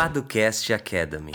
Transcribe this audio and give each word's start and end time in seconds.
Paducast 0.00 0.72
Academy. 0.72 1.30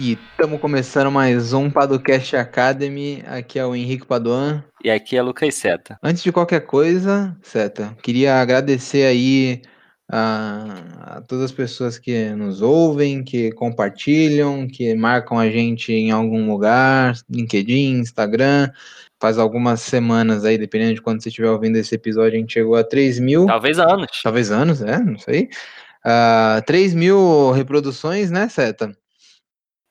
E 0.00 0.18
estamos 0.32 0.60
começando 0.60 1.12
mais 1.12 1.52
um 1.52 1.70
Paducast 1.70 2.34
Academy. 2.34 3.22
Aqui 3.28 3.56
é 3.56 3.64
o 3.64 3.72
Henrique 3.72 4.04
Paduan. 4.04 4.64
E 4.82 4.90
aqui 4.90 5.16
é 5.16 5.22
Lucas 5.22 5.54
Seta. 5.54 5.96
Antes 6.02 6.24
de 6.24 6.32
qualquer 6.32 6.62
coisa, 6.62 7.36
Seta, 7.40 7.96
queria 8.02 8.40
agradecer 8.40 9.06
aí 9.06 9.62
a, 10.10 10.74
a, 11.02 11.20
todas 11.20 11.44
as 11.44 11.52
pessoas 11.52 11.98
que 12.00 12.30
nos 12.30 12.60
ouvem, 12.60 13.22
que 13.22 13.52
compartilham, 13.52 14.66
que 14.66 14.92
marcam 14.96 15.38
a 15.38 15.48
gente 15.48 15.92
em 15.92 16.10
algum 16.10 16.50
lugar, 16.50 17.14
LinkedIn, 17.30 18.00
Instagram. 18.00 18.70
Faz 19.20 19.38
algumas 19.38 19.82
semanas 19.82 20.44
aí, 20.44 20.58
dependendo 20.58 20.94
de 20.94 21.00
quando 21.00 21.22
você 21.22 21.28
estiver 21.28 21.48
ouvindo 21.48 21.76
esse 21.76 21.94
episódio, 21.94 22.36
a 22.36 22.40
gente 22.40 22.54
chegou 22.54 22.74
a 22.74 22.82
3 22.82 23.20
mil. 23.20 23.46
Talvez 23.46 23.78
anos. 23.78 24.20
Talvez 24.20 24.50
anos, 24.50 24.82
é, 24.82 24.98
não 24.98 25.16
sei. 25.16 25.48
Uh, 26.06 26.62
3 26.66 26.94
mil 26.94 27.50
reproduções, 27.52 28.30
né, 28.30 28.48
Seta? 28.48 28.94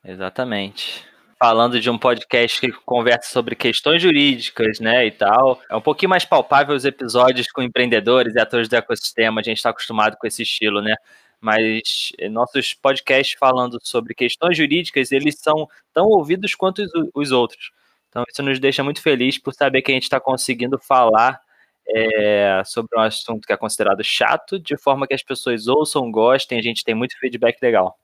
Exatamente. 0.05 1.03
Falando 1.39 1.79
de 1.79 1.89
um 1.89 1.97
podcast 1.97 2.61
que 2.61 2.71
conversa 2.85 3.31
sobre 3.31 3.55
questões 3.55 4.01
jurídicas, 4.01 4.79
né, 4.79 5.07
e 5.07 5.11
tal. 5.11 5.59
É 5.69 5.75
um 5.75 5.81
pouquinho 5.81 6.11
mais 6.11 6.23
palpável 6.23 6.75
os 6.75 6.85
episódios 6.85 7.47
com 7.51 7.61
empreendedores 7.61 8.35
e 8.35 8.39
atores 8.39 8.69
do 8.69 8.75
ecossistema. 8.75 9.41
A 9.41 9.43
gente 9.43 9.57
está 9.57 9.71
acostumado 9.71 10.15
com 10.17 10.27
esse 10.27 10.43
estilo, 10.43 10.81
né? 10.81 10.95
Mas 11.41 12.13
nossos 12.31 12.73
podcasts 12.73 13.37
falando 13.37 13.77
sobre 13.83 14.13
questões 14.13 14.55
jurídicas, 14.55 15.11
eles 15.11 15.35
são 15.39 15.67
tão 15.93 16.05
ouvidos 16.05 16.55
quanto 16.55 16.83
os, 16.83 16.91
os 17.13 17.31
outros. 17.31 17.71
Então 18.07 18.23
isso 18.31 18.43
nos 18.43 18.59
deixa 18.59 18.83
muito 18.83 19.01
feliz 19.01 19.37
por 19.39 19.53
saber 19.53 19.81
que 19.81 19.91
a 19.91 19.95
gente 19.95 20.03
está 20.03 20.19
conseguindo 20.19 20.77
falar 20.79 21.41
é, 21.87 22.61
sobre 22.65 22.97
um 22.97 23.01
assunto 23.01 23.45
que 23.45 23.53
é 23.53 23.57
considerado 23.57 24.03
chato, 24.03 24.59
de 24.59 24.77
forma 24.77 25.07
que 25.07 25.13
as 25.13 25.23
pessoas 25.23 25.67
ouçam, 25.67 26.11
gostem, 26.11 26.59
a 26.59 26.61
gente 26.61 26.83
tem 26.83 26.95
muito 26.95 27.17
feedback 27.19 27.57
legal. 27.61 27.97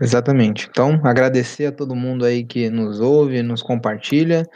Exatamente. 0.00 0.66
Então, 0.70 1.00
agradecer 1.04 1.66
a 1.66 1.72
todo 1.72 1.94
mundo 1.94 2.24
aí 2.24 2.44
que 2.44 2.70
nos 2.70 3.00
ouve, 3.00 3.42
nos 3.42 3.62
compartilha. 3.62 4.48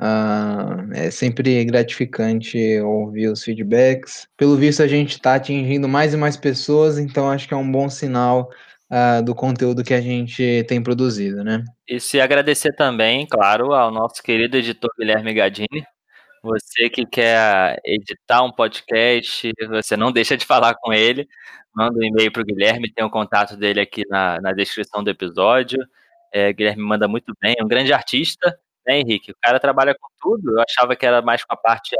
Uh, 0.00 0.92
é 0.94 1.10
sempre 1.10 1.62
gratificante 1.64 2.80
ouvir 2.80 3.28
os 3.28 3.44
feedbacks. 3.44 4.26
Pelo 4.36 4.56
visto, 4.56 4.82
a 4.82 4.88
gente 4.88 5.10
está 5.10 5.34
atingindo 5.34 5.86
mais 5.86 6.14
e 6.14 6.16
mais 6.16 6.36
pessoas, 6.36 6.98
então 6.98 7.30
acho 7.30 7.46
que 7.46 7.52
é 7.52 7.56
um 7.56 7.70
bom 7.70 7.88
sinal 7.88 8.48
uh, 8.90 9.22
do 9.22 9.34
conteúdo 9.34 9.84
que 9.84 9.92
a 9.92 10.00
gente 10.00 10.64
tem 10.66 10.82
produzido, 10.82 11.44
né? 11.44 11.62
E 11.86 12.00
se 12.00 12.20
agradecer 12.20 12.74
também, 12.74 13.26
claro, 13.26 13.74
ao 13.74 13.90
nosso 13.90 14.22
querido 14.22 14.56
editor 14.56 14.90
Guilherme 14.98 15.34
Gadini, 15.34 15.84
você 16.42 16.88
que 16.90 17.06
quer 17.06 17.80
editar 17.84 18.42
um 18.42 18.52
podcast, 18.52 19.52
você 19.68 19.96
não 19.96 20.12
deixa 20.12 20.36
de 20.36 20.44
falar 20.46 20.74
com 20.76 20.92
ele. 20.92 21.28
Manda 21.74 21.98
um 21.98 22.02
e-mail 22.02 22.32
para 22.32 22.42
o 22.42 22.44
Guilherme, 22.44 22.92
tem 22.92 23.04
o 23.04 23.10
contato 23.10 23.56
dele 23.56 23.80
aqui 23.80 24.02
na, 24.08 24.40
na 24.40 24.52
descrição 24.52 25.04
do 25.04 25.10
episódio. 25.10 25.78
É, 26.32 26.52
Guilherme 26.52 26.82
manda 26.82 27.06
muito 27.08 27.32
bem, 27.40 27.54
é 27.58 27.64
um 27.64 27.68
grande 27.68 27.92
artista, 27.92 28.58
né, 28.86 29.00
Henrique? 29.00 29.32
O 29.32 29.36
cara 29.42 29.60
trabalha 29.60 29.94
com 29.94 30.08
tudo. 30.20 30.58
Eu 30.58 30.62
achava 30.62 30.96
que 30.96 31.06
era 31.06 31.22
mais 31.22 31.44
com 31.44 31.52
a 31.54 31.56
parte 31.56 31.96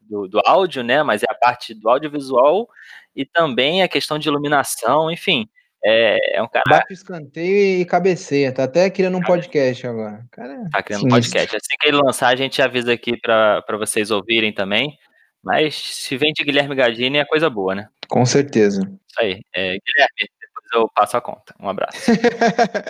do, 0.00 0.28
do 0.28 0.40
áudio, 0.46 0.82
né? 0.82 1.02
Mas 1.02 1.22
é 1.22 1.26
a 1.30 1.34
parte 1.34 1.74
do 1.74 1.88
audiovisual 1.88 2.68
e 3.14 3.24
também 3.24 3.82
a 3.82 3.88
questão 3.88 4.18
de 4.18 4.28
iluminação, 4.28 5.10
enfim. 5.10 5.48
É, 5.84 6.36
é 6.38 6.42
um 6.42 6.48
cara. 6.48 6.64
Bate 6.68 6.92
escanteio 6.92 7.80
e 7.80 7.84
cabeceia. 7.84 8.52
Tá 8.52 8.64
até 8.64 8.88
criando 8.88 9.18
um 9.18 9.22
podcast 9.22 9.86
agora. 9.86 10.24
Cara, 10.30 10.68
tá 10.70 10.82
criando 10.82 11.06
um 11.06 11.08
podcast. 11.08 11.56
Assim 11.56 11.76
que 11.80 11.88
ele 11.88 11.96
lançar, 11.96 12.28
a 12.28 12.36
gente 12.36 12.62
avisa 12.62 12.92
aqui 12.92 13.16
para 13.20 13.64
vocês 13.78 14.10
ouvirem 14.10 14.52
também. 14.52 14.96
Mas 15.42 15.74
se 15.74 16.16
vem 16.16 16.32
de 16.32 16.44
Guilherme 16.44 16.74
Gardini 16.76 17.18
é 17.18 17.24
coisa 17.24 17.50
boa, 17.50 17.74
né? 17.74 17.88
Com 18.08 18.24
certeza. 18.24 18.82
Isso 18.82 19.20
aí. 19.20 19.40
É, 19.54 19.76
Guilherme, 19.76 20.30
eu 20.72 20.88
passo 20.94 21.16
a 21.16 21.20
conta. 21.20 21.54
Um 21.60 21.68
abraço. 21.68 22.10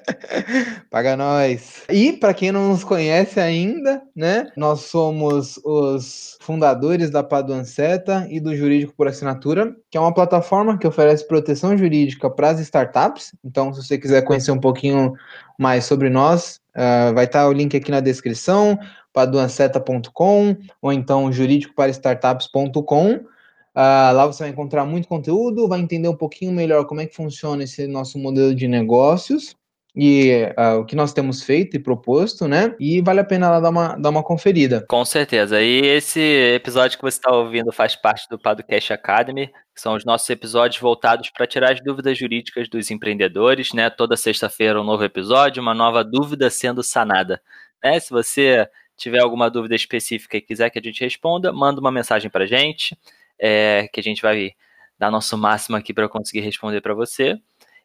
Paga 0.90 1.16
nós. 1.16 1.82
E 1.90 2.12
para 2.12 2.32
quem 2.32 2.52
não 2.52 2.68
nos 2.68 2.84
conhece 2.84 3.40
ainda, 3.40 4.02
né? 4.14 4.50
Nós 4.56 4.82
somos 4.82 5.58
os 5.64 6.38
fundadores 6.40 7.10
da 7.10 7.22
Paduanceta 7.22 8.26
e 8.30 8.40
do 8.40 8.56
Jurídico 8.56 8.94
por 8.96 9.08
Assinatura, 9.08 9.74
que 9.90 9.98
é 9.98 10.00
uma 10.00 10.14
plataforma 10.14 10.78
que 10.78 10.86
oferece 10.86 11.26
proteção 11.26 11.76
jurídica 11.76 12.30
para 12.30 12.50
as 12.50 12.60
startups. 12.60 13.34
Então, 13.44 13.72
se 13.72 13.82
você 13.82 13.98
quiser 13.98 14.22
conhecer 14.22 14.52
um 14.52 14.60
pouquinho 14.60 15.12
mais 15.58 15.84
sobre 15.84 16.08
nós, 16.08 16.60
uh, 16.76 17.12
vai 17.14 17.24
estar 17.24 17.48
o 17.48 17.52
link 17.52 17.76
aqui 17.76 17.90
na 17.90 18.00
descrição, 18.00 18.78
paduanceta.com 19.12 20.56
ou 20.80 20.92
então 20.92 21.32
jurídicoparastartups.com. 21.32 23.31
Uh, 23.74 24.12
lá 24.14 24.26
você 24.26 24.42
vai 24.44 24.52
encontrar 24.52 24.84
muito 24.84 25.08
conteúdo, 25.08 25.66
vai 25.66 25.80
entender 25.80 26.08
um 26.08 26.16
pouquinho 26.16 26.52
melhor 26.52 26.84
como 26.84 27.00
é 27.00 27.06
que 27.06 27.14
funciona 27.14 27.64
esse 27.64 27.86
nosso 27.86 28.18
modelo 28.18 28.54
de 28.54 28.68
negócios 28.68 29.56
e 29.94 30.46
uh, 30.58 30.80
o 30.80 30.84
que 30.84 30.96
nós 30.96 31.12
temos 31.12 31.42
feito 31.42 31.76
e 31.76 31.80
proposto, 31.80 32.48
né? 32.48 32.74
E 32.80 33.00
vale 33.02 33.20
a 33.20 33.24
pena 33.24 33.50
lá 33.50 33.60
dar 33.60 33.70
uma, 33.70 33.96
dar 33.96 34.10
uma 34.10 34.22
conferida. 34.22 34.84
Com 34.88 35.04
certeza. 35.04 35.60
E 35.60 35.80
esse 35.86 36.20
episódio 36.54 36.98
que 36.98 37.04
você 37.04 37.18
está 37.18 37.30
ouvindo 37.30 37.70
faz 37.72 37.94
parte 37.94 38.26
do 38.28 38.38
Podcast 38.38 38.92
Academy, 38.92 39.48
que 39.74 39.80
são 39.80 39.94
os 39.94 40.04
nossos 40.04 40.28
episódios 40.30 40.80
voltados 40.80 41.30
para 41.30 41.46
tirar 41.46 41.72
as 41.72 41.82
dúvidas 41.82 42.16
jurídicas 42.16 42.68
dos 42.68 42.90
empreendedores, 42.90 43.72
né? 43.72 43.90
Toda 43.90 44.16
sexta-feira 44.16 44.80
um 44.80 44.84
novo 44.84 45.04
episódio, 45.04 45.62
uma 45.62 45.74
nova 45.74 46.02
dúvida 46.02 46.48
sendo 46.48 46.82
sanada. 46.82 47.40
Né? 47.82 48.00
Se 48.00 48.10
você 48.10 48.66
tiver 48.96 49.20
alguma 49.20 49.50
dúvida 49.50 49.74
específica 49.74 50.36
e 50.36 50.42
quiser 50.42 50.70
que 50.70 50.78
a 50.78 50.82
gente 50.82 51.02
responda, 51.02 51.52
manda 51.52 51.80
uma 51.80 51.90
mensagem 51.90 52.30
para 52.30 52.46
gente 52.46 52.96
é, 53.42 53.88
que 53.92 53.98
a 53.98 54.02
gente 54.02 54.22
vai 54.22 54.52
dar 54.96 55.10
nosso 55.10 55.36
máximo 55.36 55.76
aqui 55.76 55.92
para 55.92 56.08
conseguir 56.08 56.40
responder 56.40 56.80
para 56.80 56.94
você. 56.94 57.36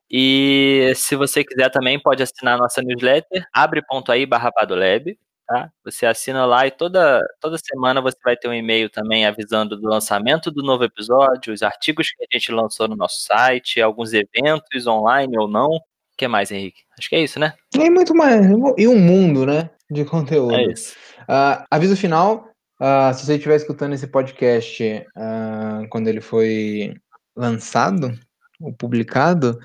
E 0.09 0.93
se 0.95 1.15
você 1.15 1.43
quiser 1.43 1.69
também, 1.71 1.99
pode 1.99 2.21
assinar 2.21 2.55
a 2.55 2.57
nossa 2.59 2.81
newsletter, 2.81 3.43
abre.aí 3.51 4.25
barra 4.25 4.51
Padolab, 4.51 5.17
tá? 5.47 5.69
Você 5.83 6.05
assina 6.05 6.45
lá 6.45 6.67
e 6.67 6.71
toda, 6.71 7.21
toda 7.41 7.57
semana 7.57 7.99
você 8.01 8.17
vai 8.23 8.37
ter 8.37 8.47
um 8.47 8.53
e-mail 8.53 8.89
também 8.89 9.25
avisando 9.25 9.75
do 9.75 9.89
lançamento 9.89 10.51
do 10.51 10.63
novo 10.63 10.83
episódio, 10.83 11.53
os 11.53 11.63
artigos 11.63 12.11
que 12.11 12.23
a 12.23 12.37
gente 12.37 12.51
lançou 12.51 12.87
no 12.87 12.95
nosso 12.95 13.21
site, 13.21 13.81
alguns 13.81 14.13
eventos 14.13 14.85
online 14.85 15.37
ou 15.37 15.47
não. 15.47 15.67
O 15.67 15.81
que 16.17 16.27
mais, 16.27 16.51
Henrique? 16.51 16.83
Acho 16.97 17.09
que 17.09 17.15
é 17.15 17.21
isso, 17.21 17.39
né? 17.39 17.53
E 17.75 17.89
muito 17.89 18.15
mais. 18.15 18.45
E 18.77 18.87
um 18.87 18.97
mundo, 18.97 19.45
né? 19.45 19.69
De 19.89 20.05
conteúdo. 20.05 20.55
É 20.55 20.63
isso. 20.71 20.95
Uh, 21.23 21.65
aviso 21.69 21.97
final: 21.97 22.49
Uh, 22.79 23.11
se 23.13 23.25
você 23.25 23.35
estiver 23.35 23.55
escutando 23.55 23.93
esse 23.93 24.05
podcast 24.05 24.83
uh, 25.15 25.87
quando 25.89 26.07
ele 26.07 26.21
foi 26.21 26.93
lançado 27.35 28.17
ou 28.61 28.71
publicado, 28.71 29.59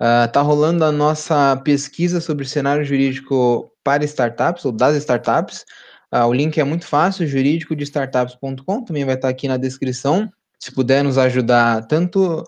uh, 0.00 0.30
tá 0.30 0.42
rolando 0.42 0.84
a 0.84 0.92
nossa 0.92 1.56
pesquisa 1.64 2.20
sobre 2.20 2.44
cenário 2.44 2.84
jurídico 2.84 3.72
para 3.82 4.04
startups 4.04 4.66
ou 4.66 4.72
das 4.72 4.96
startups. 4.96 5.64
o 6.12 6.32
link 6.32 6.60
é 6.60 6.64
muito 6.64 6.86
fácil, 6.86 7.26
jurídico 7.26 7.74
de 7.74 7.84
startups.com, 7.84 8.84
também 8.84 9.04
vai 9.04 9.14
estar 9.14 9.28
aqui 9.28 9.48
na 9.48 9.56
descrição. 9.56 10.30
Se 10.58 10.70
puder 10.72 11.02
nos 11.02 11.16
ajudar 11.16 11.86
tanto 11.86 12.44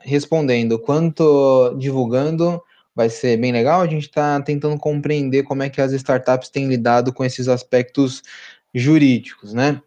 respondendo 0.00 0.78
quanto 0.78 1.74
divulgando, 1.78 2.62
vai 2.94 3.08
ser 3.08 3.36
bem 3.38 3.50
legal. 3.50 3.80
A 3.80 3.86
gente 3.86 4.06
está 4.06 4.40
tentando 4.40 4.78
compreender 4.78 5.42
como 5.42 5.62
é 5.62 5.68
que 5.68 5.80
as 5.80 5.92
startups 5.92 6.48
têm 6.48 6.68
lidado 6.68 7.12
com 7.12 7.24
esses 7.24 7.48
aspectos 7.48 8.22
jurídicos, 8.74 9.52
né? 9.52 9.80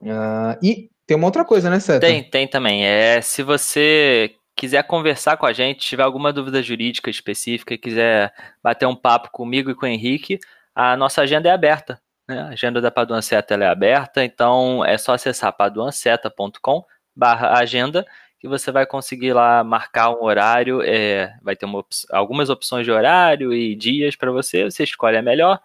Uh, 0.00 0.58
e 0.62 0.90
tem 1.06 1.16
uma 1.16 1.26
outra 1.26 1.44
coisa, 1.44 1.70
né, 1.70 1.78
Seta? 1.80 2.06
Tem, 2.06 2.22
tem 2.22 2.48
também. 2.48 2.84
É, 2.84 3.20
se 3.20 3.42
você 3.42 4.34
quiser 4.56 4.82
conversar 4.84 5.36
com 5.36 5.46
a 5.46 5.52
gente, 5.52 5.86
tiver 5.86 6.02
alguma 6.02 6.32
dúvida 6.32 6.62
jurídica 6.62 7.10
específica 7.10 7.76
quiser 7.76 8.32
bater 8.62 8.86
um 8.86 8.96
papo 8.96 9.30
comigo 9.30 9.70
e 9.70 9.74
com 9.74 9.84
o 9.84 9.88
Henrique, 9.88 10.40
a 10.74 10.96
nossa 10.96 11.22
agenda 11.22 11.48
é 11.48 11.52
aberta. 11.52 12.00
Né? 12.26 12.40
A 12.40 12.48
agenda 12.48 12.80
da 12.80 12.90
Paduan 12.90 13.22
Seta 13.22 13.54
é 13.54 13.66
aberta, 13.66 14.24
então 14.24 14.84
é 14.84 14.96
só 14.98 15.14
acessar 15.14 15.52
paduanceta.com 15.52 16.84
barra 17.14 17.58
agenda 17.58 18.04
que 18.38 18.48
você 18.48 18.70
vai 18.70 18.86
conseguir 18.86 19.32
lá 19.32 19.64
marcar 19.64 20.10
um 20.10 20.22
horário, 20.22 20.82
é, 20.82 21.34
vai 21.42 21.56
ter 21.56 21.64
uma, 21.66 21.84
algumas 22.10 22.50
opções 22.50 22.84
de 22.84 22.92
horário 22.92 23.52
e 23.52 23.74
dias 23.74 24.14
para 24.14 24.30
você, 24.30 24.64
você 24.64 24.84
escolhe 24.84 25.16
a 25.16 25.22
melhor, 25.22 25.60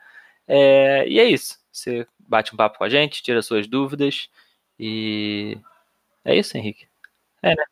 é, 0.47 1.05
e 1.07 1.19
é 1.19 1.25
isso. 1.25 1.60
Você 1.71 2.05
bate 2.19 2.53
um 2.53 2.57
papo 2.57 2.77
com 2.77 2.83
a 2.83 2.89
gente, 2.89 3.23
tira 3.23 3.41
suas 3.41 3.67
dúvidas 3.67 4.27
e 4.77 5.57
é 6.25 6.35
isso, 6.35 6.57
Henrique. 6.57 6.85
É, 7.41 7.55
né? 7.55 7.63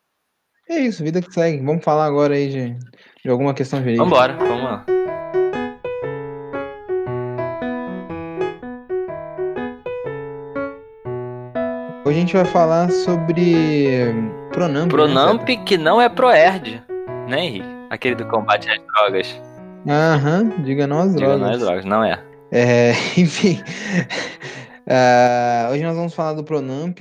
É 0.70 0.80
isso, 0.80 1.04
vida 1.04 1.22
que 1.22 1.34
segue. 1.34 1.64
Vamos 1.64 1.84
falar 1.84 2.06
agora 2.06 2.36
aí 2.36 2.48
de, 2.50 2.78
de 3.24 3.30
alguma 3.30 3.54
questão 3.54 3.80
jurídica. 3.80 4.04
Vambora, 4.04 4.34
vamos 4.38 4.64
lá. 4.64 4.86
Hoje 12.06 12.18
a 12.18 12.22
gente 12.22 12.34
vai 12.34 12.46
falar 12.46 12.90
sobre 12.90 13.98
Pronamp. 14.52 14.90
Pronamp 14.90 15.48
né, 15.48 15.58
que 15.58 15.78
não 15.78 16.02
é 16.02 16.08
Proerd, 16.08 16.84
né, 17.28 17.46
Henrique? 17.46 17.68
Aquele 17.90 18.16
do 18.16 18.28
combate 18.28 18.70
às 18.70 18.80
drogas. 18.80 19.42
Aham, 19.88 20.50
diga 20.64 20.88
não 20.88 21.00
às 21.00 21.14
drogas. 21.14 21.36
Diga 21.36 21.48
não 21.48 21.54
às 21.54 21.60
drogas, 21.60 21.86
não 21.86 22.04
é. 22.04 22.29
É, 22.52 22.92
enfim. 23.18 23.62
Uh, 24.88 25.72
hoje 25.72 25.84
nós 25.84 25.96
vamos 25.96 26.14
falar 26.14 26.34
do 26.34 26.44
Pronamp. 26.44 27.00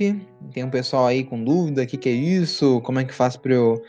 Tem 0.53 0.63
um 0.63 0.69
pessoal 0.69 1.07
aí 1.07 1.23
com 1.23 1.43
dúvida: 1.43 1.83
o 1.83 1.87
que, 1.87 1.97
que 1.97 2.09
é 2.09 2.13
isso? 2.13 2.81
Como 2.81 2.99
é 2.99 3.03
que 3.03 3.13
faz 3.13 3.35
para 3.35 3.53
eu 3.53 3.81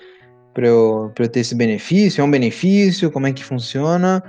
eu, 0.56 1.12
eu 1.18 1.28
ter 1.28 1.40
esse 1.40 1.54
benefício? 1.54 2.20
É 2.20 2.24
um 2.24 2.30
benefício? 2.30 3.10
Como 3.10 3.26
é 3.26 3.32
que 3.32 3.44
funciona? 3.44 4.22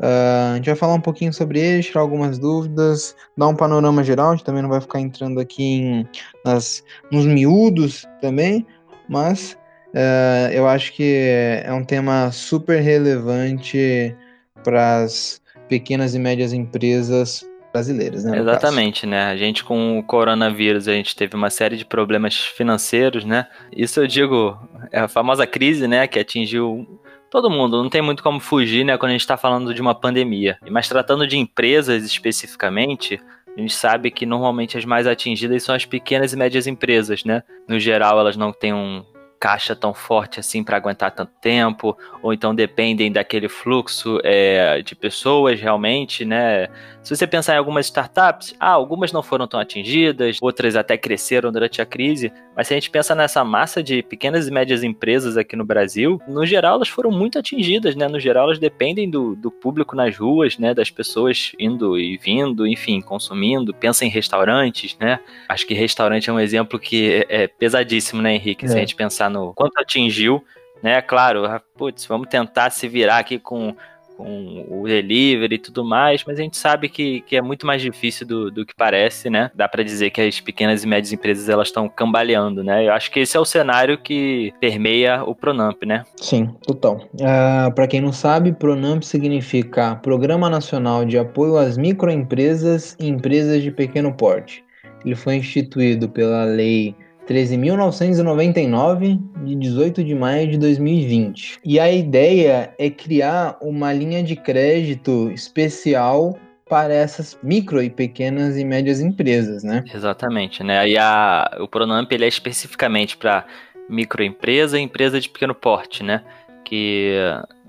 Uh, 0.00 0.52
a 0.52 0.56
gente 0.56 0.66
vai 0.66 0.74
falar 0.74 0.94
um 0.94 1.00
pouquinho 1.00 1.32
sobre 1.32 1.58
ele, 1.58 1.82
tirar 1.82 2.02
algumas 2.02 2.38
dúvidas, 2.38 3.16
dar 3.36 3.48
um 3.48 3.56
panorama 3.56 4.04
geral, 4.04 4.30
a 4.30 4.36
gente 4.36 4.44
também 4.44 4.62
não 4.62 4.68
vai 4.68 4.80
ficar 4.80 5.00
entrando 5.00 5.40
aqui 5.40 5.62
em, 5.62 6.08
nas, 6.44 6.84
nos 7.10 7.24
miúdos 7.24 8.06
também, 8.20 8.66
mas 9.08 9.56
uh, 9.94 10.52
eu 10.52 10.68
acho 10.68 10.92
que 10.92 11.62
é 11.64 11.72
um 11.72 11.82
tema 11.82 12.30
super 12.30 12.82
relevante 12.82 14.14
para 14.62 14.98
as 14.98 15.40
pequenas 15.68 16.14
e 16.14 16.18
médias 16.18 16.52
empresas 16.52 17.44
brasileiras, 17.72 18.24
né? 18.24 18.38
Exatamente, 18.38 19.02
caso. 19.02 19.10
né? 19.10 19.26
A 19.26 19.36
gente 19.36 19.62
com 19.62 19.98
o 19.98 20.02
coronavírus, 20.02 20.88
a 20.88 20.92
gente 20.92 21.14
teve 21.14 21.36
uma 21.36 21.50
série 21.50 21.76
de 21.76 21.84
problemas 21.84 22.36
financeiros, 22.36 23.24
né? 23.24 23.46
Isso 23.70 24.00
eu 24.00 24.06
digo, 24.06 24.58
é 24.90 25.00
a 25.00 25.08
famosa 25.08 25.46
crise, 25.46 25.86
né, 25.86 26.06
que 26.06 26.18
atingiu 26.18 26.86
todo 27.30 27.50
mundo, 27.50 27.82
não 27.82 27.90
tem 27.90 28.00
muito 28.00 28.22
como 28.22 28.40
fugir, 28.40 28.84
né, 28.84 28.96
quando 28.96 29.10
a 29.10 29.12
gente 29.12 29.20
está 29.20 29.36
falando 29.36 29.74
de 29.74 29.80
uma 29.80 29.94
pandemia. 29.94 30.58
Mas 30.70 30.88
tratando 30.88 31.26
de 31.26 31.36
empresas 31.36 32.04
especificamente, 32.04 33.20
a 33.56 33.60
gente 33.60 33.74
sabe 33.74 34.10
que 34.10 34.24
normalmente 34.24 34.78
as 34.78 34.84
mais 34.84 35.06
atingidas 35.06 35.62
são 35.62 35.74
as 35.74 35.84
pequenas 35.84 36.32
e 36.32 36.36
médias 36.36 36.66
empresas, 36.66 37.24
né? 37.24 37.42
No 37.68 37.78
geral, 37.78 38.18
elas 38.20 38.36
não 38.36 38.52
têm 38.52 38.72
um 38.72 39.04
caixa 39.38 39.74
tão 39.74 39.92
forte 39.94 40.40
assim 40.40 40.64
para 40.64 40.76
aguentar 40.76 41.10
tanto 41.10 41.32
tempo, 41.40 41.96
ou 42.22 42.32
então 42.32 42.54
dependem 42.54 43.12
daquele 43.12 43.48
fluxo 43.48 44.18
é, 44.24 44.82
de 44.82 44.94
pessoas 44.94 45.60
realmente, 45.60 46.24
né? 46.24 46.68
Se 47.02 47.14
você 47.14 47.24
pensar 47.24 47.54
em 47.54 47.58
algumas 47.58 47.86
startups, 47.86 48.56
ah, 48.58 48.70
algumas 48.70 49.12
não 49.12 49.22
foram 49.22 49.46
tão 49.46 49.60
atingidas, 49.60 50.38
outras 50.42 50.74
até 50.74 50.96
cresceram 50.96 51.52
durante 51.52 51.80
a 51.80 51.86
crise, 51.86 52.32
mas 52.56 52.66
se 52.66 52.74
a 52.74 52.76
gente 52.76 52.90
pensa 52.90 53.14
nessa 53.14 53.44
massa 53.44 53.80
de 53.80 54.02
pequenas 54.02 54.48
e 54.48 54.50
médias 54.50 54.82
empresas 54.82 55.36
aqui 55.36 55.54
no 55.54 55.64
Brasil, 55.64 56.20
no 56.26 56.44
geral 56.44 56.76
elas 56.76 56.88
foram 56.88 57.12
muito 57.12 57.38
atingidas, 57.38 57.94
né? 57.94 58.08
No 58.08 58.18
geral 58.18 58.46
elas 58.46 58.58
dependem 58.58 59.08
do, 59.08 59.36
do 59.36 59.52
público 59.52 59.94
nas 59.94 60.16
ruas, 60.16 60.58
né? 60.58 60.74
Das 60.74 60.90
pessoas 60.90 61.52
indo 61.60 61.96
e 61.96 62.16
vindo, 62.16 62.66
enfim, 62.66 63.00
consumindo. 63.00 63.72
Pensa 63.72 64.04
em 64.04 64.08
restaurantes, 64.08 64.96
né? 64.98 65.20
Acho 65.48 65.66
que 65.66 65.74
restaurante 65.74 66.28
é 66.28 66.32
um 66.32 66.40
exemplo 66.40 66.78
que 66.78 67.24
é, 67.28 67.44
é 67.44 67.46
pesadíssimo, 67.46 68.20
né, 68.20 68.34
Henrique? 68.34 68.64
É. 68.64 68.68
Se 68.68 68.74
a 68.74 68.78
é. 68.78 68.80
gente 68.80 68.96
pensar 68.96 69.25
no 69.30 69.54
quanto 69.54 69.78
atingiu, 69.78 70.44
né? 70.82 71.00
Claro, 71.02 71.44
putz, 71.76 72.06
vamos 72.06 72.28
tentar 72.28 72.70
se 72.70 72.88
virar 72.88 73.18
aqui 73.18 73.38
com 73.38 73.74
com 74.16 74.66
o 74.68 74.84
delivery 74.84 75.56
e 75.56 75.58
tudo 75.58 75.84
mais, 75.84 76.24
mas 76.26 76.38
a 76.38 76.42
gente 76.42 76.56
sabe 76.56 76.88
que, 76.88 77.20
que 77.22 77.36
é 77.36 77.42
muito 77.42 77.66
mais 77.66 77.82
difícil 77.82 78.26
do, 78.26 78.50
do 78.50 78.64
que 78.64 78.74
parece, 78.74 79.28
né? 79.28 79.50
Dá 79.54 79.68
para 79.68 79.82
dizer 79.82 80.10
que 80.10 80.20
as 80.20 80.40
pequenas 80.40 80.82
e 80.82 80.86
médias 80.86 81.12
empresas 81.12 81.48
elas 81.48 81.68
estão 81.68 81.88
cambaleando, 81.88 82.64
né? 82.64 82.86
Eu 82.86 82.92
acho 82.92 83.10
que 83.10 83.20
esse 83.20 83.36
é 83.36 83.40
o 83.40 83.44
cenário 83.44 83.98
que 83.98 84.52
permeia 84.60 85.22
o 85.22 85.34
Pronamp, 85.34 85.82
né? 85.84 86.04
Sim, 86.16 86.46
total. 86.66 86.96
Uh, 87.14 87.26
ah, 87.26 87.70
para 87.74 87.86
quem 87.86 88.00
não 88.00 88.12
sabe, 88.12 88.52
Pronamp 88.52 89.02
significa 89.02 89.96
Programa 89.96 90.48
Nacional 90.48 91.04
de 91.04 91.18
Apoio 91.18 91.56
às 91.56 91.76
Microempresas 91.76 92.96
e 92.98 93.08
Empresas 93.08 93.62
de 93.62 93.70
Pequeno 93.70 94.14
Porte. 94.14 94.64
Ele 95.04 95.14
foi 95.14 95.36
instituído 95.36 96.08
pela 96.08 96.44
Lei 96.44 96.96
13.999, 97.28 99.18
de 99.44 99.54
18 99.56 100.04
de 100.04 100.14
maio 100.14 100.48
de 100.48 100.58
2020. 100.58 101.58
E 101.64 101.80
a 101.80 101.90
ideia 101.90 102.72
é 102.78 102.88
criar 102.88 103.56
uma 103.60 103.92
linha 103.92 104.22
de 104.22 104.36
crédito 104.36 105.30
especial 105.32 106.38
para 106.68 106.92
essas 106.94 107.38
micro 107.42 107.82
e 107.82 107.90
pequenas 107.90 108.56
e 108.56 108.64
médias 108.64 109.00
empresas, 109.00 109.62
né? 109.62 109.84
Exatamente, 109.92 110.62
né? 110.64 110.88
E 110.88 110.98
a, 110.98 111.58
o 111.60 111.68
Pronamp 111.68 112.10
ele 112.10 112.24
é 112.24 112.28
especificamente 112.28 113.16
para 113.16 113.44
microempresa 113.88 114.78
e 114.78 114.82
empresa 114.82 115.20
de 115.20 115.28
pequeno 115.28 115.54
porte, 115.54 116.02
né? 116.02 116.22
Que, 116.64 117.14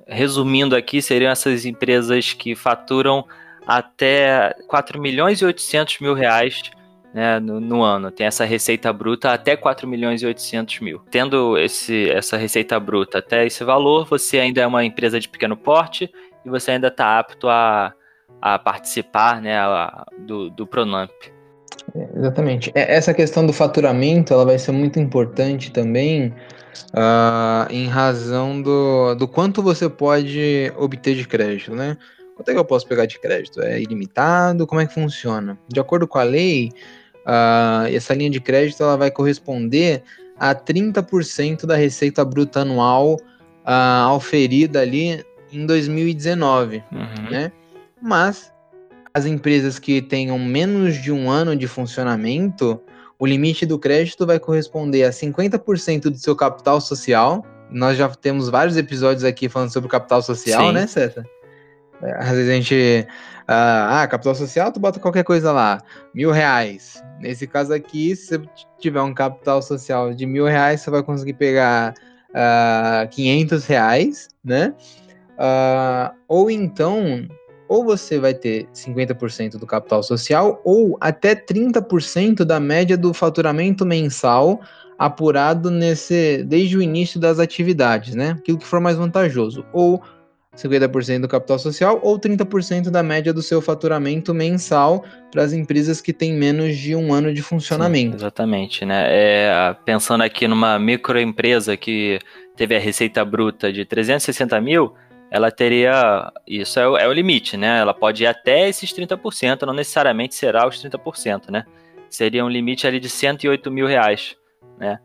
resumindo 0.08 0.76
aqui, 0.76 1.02
seriam 1.02 1.32
essas 1.32 1.66
empresas 1.66 2.34
que 2.34 2.56
faturam 2.56 3.24
até 3.68 4.56
4 4.68 5.00
milhões 5.00 5.42
e 5.42 5.46
800 5.46 6.00
mil 6.00 6.14
reais 6.14 6.72
né, 7.14 7.40
no, 7.40 7.60
no, 7.60 7.84
ano. 7.84 8.12
Tem 8.12 8.28
essa 8.28 8.46
receita 8.46 8.92
bruta 8.92 9.32
até 9.32 9.56
4 9.56 9.88
milhões 9.88 10.22
e 10.22 10.26
800 10.26 10.80
mil. 10.80 11.02
Tendo 11.10 11.58
esse, 11.58 12.10
essa 12.10 12.38
receita 12.38 12.80
bruta 12.80 13.20
até 13.20 13.46
esse 13.46 13.64
valor, 13.64 14.06
você 14.06 14.40
ainda 14.40 14.62
é 14.62 14.68
uma 14.68 14.86
empresa 14.86 15.20
de 15.20 15.28
pequeno 15.28 15.58
porte 15.58 16.10
e 16.46 16.50
você 16.50 16.72
ainda 16.72 16.88
está 16.88 17.20
apto 17.20 17.48
a, 17.50 17.94
a 18.42 18.60
participar 18.60 19.42
né, 19.42 19.58
a, 19.58 20.06
do, 20.20 20.50
do 20.50 20.68
Pronamp. 20.68 21.12
É, 21.96 22.08
exatamente. 22.18 22.72
É, 22.76 22.96
essa 22.96 23.14
questão 23.14 23.46
do 23.46 23.54
faturamento 23.54 24.34
ela 24.34 24.46
vai 24.46 24.60
ser 24.60 24.72
muito 24.72 25.00
importante 25.00 25.72
também 25.72 26.34
uh, 26.94 27.72
em 27.72 27.88
razão 27.88 28.62
do, 28.62 29.16
do 29.16 29.28
quanto 29.28 29.62
você 29.62 29.90
pode 29.90 30.72
obter 30.78 31.16
de 31.16 31.28
crédito, 31.28 31.74
né? 31.74 31.98
Quanto 32.36 32.50
é 32.50 32.54
que 32.54 32.60
eu 32.60 32.66
posso 32.66 32.88
pegar 32.88 33.08
de 33.08 33.20
crédito? 33.20 33.62
É 33.62 33.82
ilimitado? 33.82 34.68
Como 34.68 34.80
é 34.80 34.86
que 34.86 34.94
funciona? 34.94 35.58
De 35.68 35.80
acordo 35.80 36.08
com 36.08 36.20
a 36.20 36.24
lei, 36.24 36.72
uh, 37.28 37.94
essa 37.94 38.14
linha 38.14 38.30
de 38.30 38.40
crédito 38.40 38.82
ela 38.82 38.96
vai 38.96 39.12
corresponder 39.12 40.02
a 40.40 40.56
30% 40.56 41.66
da 41.66 41.76
receita 41.76 42.24
bruta 42.24 42.62
anual 42.62 43.16
uh, 43.16 44.08
auferida 44.08 44.82
ali 44.82 45.24
em 45.52 45.66
2019, 45.66 46.84
uhum. 46.92 47.30
né? 47.30 47.52
Mas 48.02 48.52
as 49.14 49.26
empresas 49.26 49.80
que 49.80 50.02
tenham 50.02 50.38
menos 50.38 51.02
de 51.02 51.12
um 51.12 51.30
ano 51.30 51.56
de 51.56 51.68
funcionamento, 51.68 52.80
o 53.18 53.26
limite 53.26 53.66
do 53.66 53.80
crédito 53.80 54.26
vai 54.26 54.40
corresponder 54.40 55.04
a 55.04 55.10
50% 55.10 56.04
do 56.04 56.18
seu 56.18 56.36
capital 56.36 56.80
social. 56.80 57.44
Nós 57.72 57.98
já 57.98 58.08
temos 58.10 58.50
vários 58.50 58.78
episódios 58.78 59.24
aqui 59.24 59.50
falando 59.50 59.74
sobre 59.74 59.90
capital 59.90 60.22
social, 60.22 60.68
Sim. 60.68 60.74
né, 60.74 60.86
Ceta? 60.86 61.26
É, 62.02 62.12
às 62.18 62.32
vezes 62.32 62.50
a 62.50 62.54
gente. 62.54 63.08
Uh, 63.44 64.04
ah, 64.04 64.08
capital 64.10 64.36
social, 64.36 64.72
tu 64.74 64.80
bota 64.80 65.00
qualquer 65.00 65.24
coisa 65.24 65.52
lá. 65.54 65.82
Mil 66.14 66.32
reais. 66.32 67.02
Nesse 67.20 67.48
caso 67.48 67.74
aqui, 67.74 68.14
se 68.16 68.38
você 68.38 68.50
tiver 68.78 69.02
um 69.02 69.14
capital 69.14 69.62
social 69.62 70.14
de 70.14 70.26
mil 70.26 70.46
reais, 70.46 70.82
você 70.82 70.90
vai 70.90 71.02
conseguir 71.02 71.34
pegar 71.34 71.94
uh, 72.32 73.04
ah, 73.04 73.08
500 73.10 73.66
reais, 73.66 74.28
né? 74.44 74.74
Uh, 75.38 76.14
ou 76.28 76.52
então, 76.52 77.26
ou 77.70 77.86
você 77.86 78.20
vai 78.20 78.34
ter 78.34 78.68
50% 78.74 79.58
do 79.58 79.66
capital 79.66 80.04
social, 80.04 80.62
ou 80.66 80.98
até 81.00 81.34
30% 81.34 82.44
da 82.44 82.60
média 82.60 82.98
do 82.98 83.14
faturamento 83.14 83.86
mensal 83.86 84.60
apurado 84.98 85.70
nesse 85.70 86.44
desde 86.44 86.76
o 86.76 86.82
início 86.82 87.20
das 87.20 87.40
atividades, 87.40 88.16
né? 88.16 88.32
Aquilo 88.32 88.58
que 88.58 88.66
for 88.66 88.80
mais 88.80 88.98
vantajoso. 88.98 89.66
Ou 89.72 90.02
50% 90.58 91.22
do 91.22 91.28
capital 91.28 91.60
social 91.60 92.00
ou 92.02 92.20
30% 92.20 92.90
da 92.90 93.04
média 93.04 93.32
do 93.32 93.42
seu 93.42 93.62
faturamento 93.62 94.34
mensal 94.34 95.06
para 95.32 95.44
as 95.44 95.54
empresas 95.54 96.02
que 96.02 96.12
têm 96.12 96.34
menos 96.34 96.76
de 96.76 96.96
um 96.96 97.14
ano 97.14 97.34
de 97.34 97.42
funcionamento. 97.42 98.12
Sim, 98.12 98.16
exatamente, 98.16 98.86
né? 98.86 99.06
É, 99.08 99.76
pensando 99.86 100.24
aqui 100.24 100.48
numa 100.48 100.80
microempresa 100.80 101.78
que 101.78 102.20
teve 102.56 102.76
a 102.76 102.80
receita 102.80 103.24
bruta 103.24 103.72
de 103.72 103.86
360 103.86 104.60
mil, 104.60 104.94
ela 105.30 105.52
teria. 105.52 106.32
Isso 106.48 106.80
é 106.80 106.88
o, 106.88 106.98
é 106.98 107.08
o 107.08 107.14
limite, 107.14 107.56
né? 107.56 107.80
Ela 107.80 107.94
pode 107.94 108.24
ir 108.24 108.28
até 108.28 108.68
esses 108.68 108.92
30%, 108.92 109.64
não 109.64 109.74
necessariamente 109.74 110.34
será 110.36 110.68
os 110.68 110.84
30%, 110.84 111.52
né? 111.52 111.64
Seria 112.10 112.44
um 112.44 112.50
limite 112.50 112.88
ali 112.88 113.00
de 113.00 113.10
108 113.10 113.70
mil 113.70 113.86
reais, 113.86 114.36
né? 114.80 114.98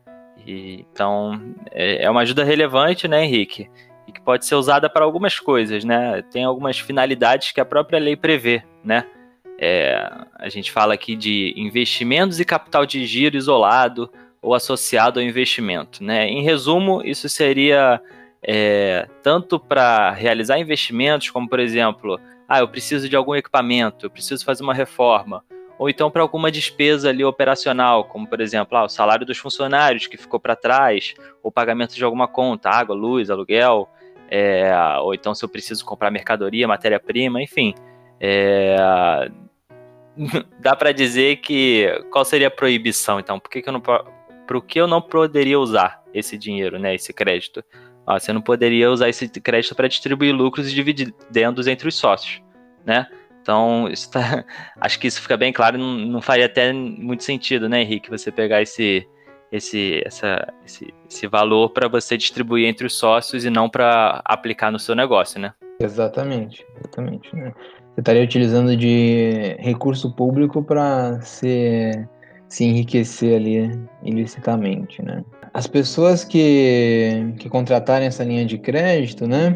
E, 0.47 0.87
então, 0.93 1.41
é, 1.71 2.05
é 2.05 2.11
uma 2.11 2.23
ajuda 2.23 2.43
relevante, 2.43 3.07
né, 3.07 3.25
Henrique? 3.25 3.69
E 4.07 4.13
que 4.13 4.21
pode 4.21 4.47
ser 4.47 4.55
usada 4.55 4.89
para 4.89 5.05
algumas 5.05 5.39
coisas, 5.39 5.85
né? 5.85 6.23
Tem 6.31 6.45
algumas 6.45 6.79
finalidades 6.79 7.53
que 7.53 7.61
a 7.61 7.65
própria 7.65 7.99
lei 7.99 8.17
prevê, 8.17 8.63
né? 8.85 9.07
É, 9.59 10.11
a 10.39 10.49
gente 10.49 10.73
fala 10.73 10.95
aqui 10.95 11.15
de 11.15 11.55
investimentos 11.57 12.41
e 12.41 12.45
capital 12.45 12.85
de 12.85 13.05
giro 13.07 13.37
isolado 13.37 14.11
ou 14.41 14.55
associado 14.55 15.21
ao 15.21 15.25
investimento, 15.25 16.03
né? 16.03 16.29
Em 16.29 16.43
resumo, 16.43 17.01
isso 17.05 17.29
seria 17.29 18.01
é, 18.43 19.09
tanto 19.23 19.61
para 19.61 20.11
realizar 20.11 20.59
investimentos, 20.59 21.31
como 21.31 21.49
por 21.49 21.61
exemplo, 21.61 22.19
ah, 22.49 22.59
eu 22.59 22.69
preciso 22.69 23.09
de 23.09 23.15
algum 23.15 23.35
equipamento, 23.37 24.07
eu 24.07 24.11
preciso 24.11 24.45
fazer 24.45 24.65
uma 24.65 24.75
reforma, 24.75 25.45
ou 25.83 25.91
então 25.91 26.13
para 26.13 26.23
alguma 26.23 26.49
despesa 26.49 27.09
ali 27.09 27.25
operacional, 27.25 28.05
como 28.05 28.25
por 28.25 28.41
exemplo, 28.41 28.79
ah, 28.79 28.85
o 28.85 28.89
salário 28.89 29.27
dos 29.27 29.37
funcionários 29.37 30.07
que 30.07 30.17
ficou 30.17 30.39
para 30.39 30.55
trás, 30.55 31.13
ou 31.43 31.51
pagamento 31.51 31.97
de 31.97 32.05
alguma 32.05 32.29
conta, 32.29 32.71
água, 32.71 32.95
luz, 32.95 33.31
aluguel, 33.31 33.91
é, 34.31 34.73
ou 35.01 35.13
então 35.13 35.35
se 35.35 35.45
eu 35.45 35.49
preciso 35.49 35.85
comprar 35.85 36.09
mercadoria, 36.13 36.69
matéria-prima, 36.69 37.43
enfim. 37.43 37.75
É, 38.21 38.77
dá 40.61 40.77
para 40.77 40.93
dizer 40.93 41.39
que 41.39 41.89
qual 42.13 42.25
seria 42.25 42.47
a 42.47 42.51
proibição 42.51 43.19
então? 43.19 43.41
Por 43.41 43.51
que, 43.51 43.61
que 43.61 43.69
eu 43.69 43.73
não 43.73 43.81
por 43.81 44.65
que 44.65 44.81
eu 44.81 44.87
não 44.87 45.03
poderia 45.03 45.59
usar 45.59 46.01
esse 46.15 46.39
dinheiro, 46.39 46.79
né, 46.79 46.95
esse 46.95 47.13
crédito? 47.13 47.65
Ah, 48.07 48.21
você 48.21 48.33
não 48.33 48.41
poderia 48.41 48.89
usar 48.89 49.09
esse 49.09 49.29
crédito 49.29 49.75
para 49.75 49.89
distribuir 49.89 50.33
lucros 50.33 50.71
e 50.71 50.75
dividendos 50.77 51.67
entre 51.67 51.89
os 51.89 51.97
sócios, 51.97 52.41
né? 52.87 53.09
Então, 53.43 53.87
tá, 54.11 54.45
acho 54.81 54.99
que 54.99 55.09
isso 55.09 55.21
fica 55.21 55.37
bem 55.37 55.53
claro, 55.53 55.77
não, 55.77 55.99
não 55.99 56.23
faria 56.23 56.47
até 56.47 56.73
muito 56.73 57.25
sentido, 57.25 57.69
né, 57.69 57.83
Henrique, 57.83 58.09
você 58.09 58.31
pegar 58.31 58.63
esse, 58.63 59.07
esse, 59.51 60.01
essa, 60.07 60.49
esse, 60.65 60.95
esse 61.11 61.27
valor 61.27 61.71
para 61.71 61.89
você 61.89 62.17
distribuir 62.17 62.67
entre 62.69 62.87
os 62.87 62.95
sócios 62.97 63.45
e 63.45 63.51
não 63.51 63.69
para 63.69 64.23
aplicar 64.25 64.71
no 64.71 64.79
seu 64.79 64.95
negócio, 64.95 65.41
né? 65.41 65.53
Exatamente, 65.81 66.65
exatamente. 66.79 67.35
Né? 67.37 67.53
Você 67.93 68.01
estaria 68.01 68.23
utilizando 68.23 68.77
de 68.77 69.57
recurso 69.59 70.15
público 70.15 70.63
para 70.63 71.21
se, 71.21 72.07
se 72.49 72.65
enriquecer 72.65 73.37
ali 73.37 73.79
ilicitamente, 74.03 75.03
né? 75.03 75.23
As 75.53 75.67
pessoas 75.67 76.25
que, 76.25 77.35
que 77.39 77.51
contratarem 77.51 78.09
essa 78.09 78.25
linha 78.25 78.47
de 78.47 78.57
crédito, 78.57 79.27
né? 79.27 79.55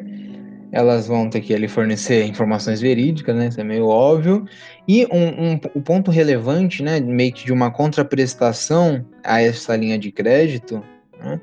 Elas 0.77 1.07
vão 1.07 1.31
ter 1.31 1.41
que 1.41 1.55
ali 1.55 1.69
fornecer 1.69 2.27
informações 2.27 2.81
verídicas, 2.81 3.35
né? 3.35 3.49
Isso 3.49 3.61
é 3.61 3.65
meio 3.65 3.87
óbvio. 3.87 4.45
E 4.87 5.07
um, 5.07 5.53
um, 5.53 5.61
um 5.77 5.81
ponto 5.81 6.11
relevante, 6.11 6.83
né? 6.83 7.01
Meio 7.01 7.33
que 7.33 7.47
de 7.47 7.53
uma 7.53 7.71
contraprestação 7.71 9.05
a 9.25 9.41
essa 9.41 9.75
linha 9.75 9.99
de 9.99 10.13
crédito, 10.13 10.83
né? 11.19 11.41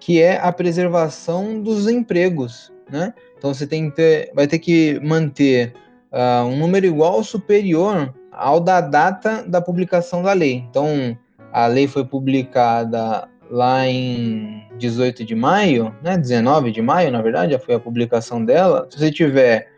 que 0.00 0.22
é 0.22 0.40
a 0.40 0.52
preservação 0.52 1.60
dos 1.60 1.88
empregos, 1.88 2.72
né? 2.90 3.12
Então 3.36 3.52
você 3.52 3.66
tem 3.66 3.90
que 3.90 3.96
ter, 3.96 4.30
vai 4.34 4.46
ter 4.46 4.58
que 4.58 5.00
manter 5.02 5.74
uh, 6.12 6.44
um 6.44 6.56
número 6.56 6.86
igual 6.86 7.14
ou 7.14 7.24
superior 7.24 8.14
ao 8.32 8.60
da 8.60 8.80
data 8.80 9.42
da 9.46 9.60
publicação 9.60 10.22
da 10.22 10.32
lei. 10.32 10.64
Então, 10.70 11.18
a 11.52 11.66
lei 11.66 11.88
foi 11.88 12.04
publicada 12.04 13.28
lá 13.50 13.86
em 13.86 14.62
18 14.78 15.24
de 15.24 15.34
maio, 15.34 15.94
né, 16.02 16.16
19 16.16 16.70
de 16.70 16.82
maio, 16.82 17.10
na 17.10 17.22
verdade, 17.22 17.52
já 17.52 17.58
foi 17.58 17.74
a 17.74 17.80
publicação 17.80 18.44
dela. 18.44 18.86
Se 18.90 18.98
você 18.98 19.10
tiver 19.10 19.68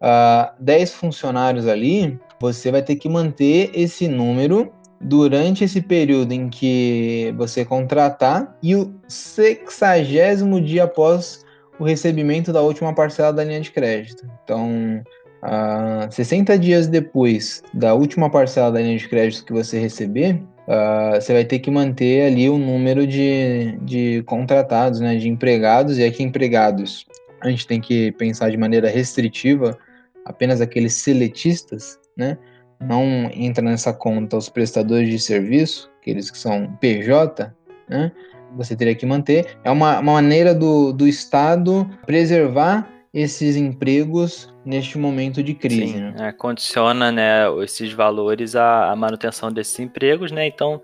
uh, 0.00 0.06
ah, 0.06 0.54
10 0.60 0.94
funcionários 0.94 1.66
ali, 1.66 2.18
você 2.40 2.70
vai 2.70 2.82
ter 2.82 2.96
que 2.96 3.08
manter 3.08 3.70
esse 3.74 4.08
número 4.08 4.72
durante 5.00 5.64
esse 5.64 5.80
período 5.80 6.32
em 6.32 6.48
que 6.48 7.34
você 7.36 7.64
contratar 7.64 8.56
e 8.62 8.74
o 8.74 8.94
sexagésimo 9.08 10.60
dia 10.60 10.84
após 10.84 11.44
o 11.78 11.84
recebimento 11.84 12.52
da 12.52 12.62
última 12.62 12.94
parcela 12.94 13.32
da 13.32 13.44
linha 13.44 13.60
de 13.60 13.70
crédito. 13.70 14.26
Então, 14.42 15.02
uh, 15.42 16.10
60 16.10 16.58
dias 16.58 16.86
depois 16.86 17.62
da 17.74 17.94
última 17.94 18.30
parcela 18.30 18.72
da 18.72 18.80
linha 18.80 18.96
de 18.96 19.08
crédito 19.08 19.44
que 19.44 19.52
você 19.52 19.78
receber, 19.78 20.42
uh, 20.66 21.20
você 21.20 21.32
vai 21.32 21.44
ter 21.44 21.58
que 21.58 21.70
manter 21.70 22.26
ali 22.26 22.48
o 22.48 22.58
número 22.58 23.06
de, 23.06 23.78
de 23.82 24.22
contratados, 24.24 25.00
né, 25.00 25.16
de 25.16 25.28
empregados, 25.28 25.98
e 25.98 26.04
aqui 26.04 26.22
empregados 26.22 27.06
a 27.40 27.48
gente 27.48 27.66
tem 27.66 27.80
que 27.80 28.12
pensar 28.12 28.50
de 28.50 28.56
maneira 28.56 28.88
restritiva, 28.88 29.78
apenas 30.24 30.60
aqueles 30.60 30.94
seletistas, 30.94 31.98
né, 32.16 32.36
não 32.80 33.30
entra 33.32 33.64
nessa 33.64 33.92
conta 33.92 34.36
os 34.36 34.48
prestadores 34.48 35.08
de 35.08 35.18
serviço, 35.18 35.90
aqueles 36.00 36.30
que 36.30 36.38
são 36.38 36.76
PJ, 36.80 37.52
né, 37.88 38.12
você 38.56 38.74
teria 38.74 38.94
que 38.94 39.04
manter. 39.04 39.58
É 39.64 39.70
uma, 39.70 40.00
uma 40.00 40.12
maneira 40.12 40.54
do, 40.54 40.92
do 40.92 41.06
Estado 41.06 41.88
preservar 42.06 42.88
esses 43.12 43.56
empregos 43.56 44.52
neste 44.64 44.98
momento 44.98 45.42
de 45.42 45.54
crise. 45.54 45.92
Sim, 45.92 46.00
né? 46.00 46.14
é, 46.28 46.32
condiciona 46.32 47.10
né, 47.10 47.44
esses 47.62 47.92
valores 47.92 48.54
à, 48.56 48.90
à, 48.90 48.96
manutenção 48.96 49.50
desses 49.50 49.78
empregos, 49.78 50.30
né? 50.30 50.46
Então, 50.46 50.80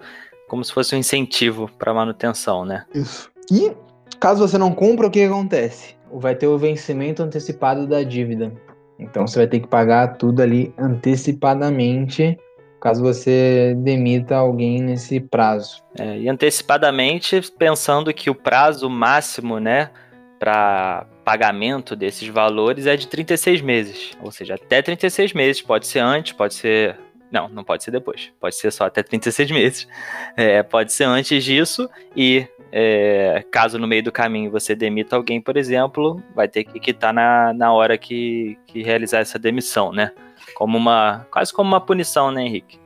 como 0.49 0.65
se 0.65 0.73
fosse 0.73 0.95
um 0.95 0.99
incentivo 0.99 1.71
para 1.79 1.93
manutenção, 1.93 2.65
né? 2.65 2.85
Isso. 2.95 3.31
E 3.51 3.73
caso 4.19 4.47
você 4.47 4.57
não 4.57 4.73
cumpra, 4.73 5.07
o 5.07 5.11
que 5.11 5.23
acontece? 5.23 5.97
Vai 6.13 6.35
ter 6.35 6.47
o 6.47 6.59
vencimento 6.59 7.23
antecipado 7.23 7.87
da 7.87 8.03
dívida. 8.03 8.53
Então 8.99 9.27
você 9.27 9.39
vai 9.39 9.47
ter 9.47 9.61
que 9.61 9.67
pagar 9.67 10.17
tudo 10.17 10.43
ali 10.43 10.73
antecipadamente 10.79 12.39
caso 12.83 13.01
você 13.01 13.77
demita 13.79 14.35
alguém 14.35 14.83
nesse 14.83 15.21
prazo. 15.21 15.81
É, 15.97 16.19
e 16.19 16.29
antecipadamente, 16.29 17.41
pensando 17.57 18.13
que 18.13 18.29
o 18.29 18.35
prazo 18.35 18.91
máximo, 18.91 19.61
né, 19.61 19.91
para 20.41 21.07
pagamento 21.25 21.95
desses 21.97 22.29
valores 22.29 22.87
é 22.87 22.97
de 22.97 23.07
36 23.07 23.61
meses. 23.61 24.13
Ou 24.21 24.31
seja, 24.31 24.55
até 24.55 24.83
36 24.83 25.33
meses. 25.33 25.63
Pode 25.63 25.87
ser 25.87 26.01
antes, 26.01 26.33
pode 26.33 26.55
ser. 26.55 26.99
Não, 27.31 27.49
não 27.49 27.65
pode 27.65 27.83
ser 27.85 27.91
depois. 27.91 28.33
Pode 28.39 28.57
ser 28.57 28.71
só 28.71 28.85
até 28.85 29.03
36 29.03 29.51
meses. 29.53 29.89
É, 30.37 30.63
pode 30.63 30.93
ser 30.93 31.05
antes 31.05 31.43
disso. 31.45 31.89
E 32.17 32.47
é, 32.71 33.45
caso 33.51 33.79
no 33.79 33.87
meio 33.87 34.03
do 34.03 34.11
caminho 34.11 34.51
você 34.51 34.75
demita 34.75 35.17
alguém, 35.17 35.41
por 35.41 35.57
exemplo, 35.57 36.23
vai 36.35 36.49
ter 36.49 36.65
que 36.65 36.81
quitar 36.81 37.13
na, 37.13 37.53
na 37.53 37.73
hora 37.73 37.99
que, 37.99 38.59
que 38.67 38.83
realizar 38.83 39.19
essa 39.19 39.39
demissão, 39.39 39.93
né? 39.93 40.11
Como 40.55 40.77
uma. 40.77 41.27
quase 41.31 41.53
como 41.53 41.69
uma 41.69 41.81
punição, 41.81 42.31
né, 42.31 42.43
Henrique? 42.45 42.79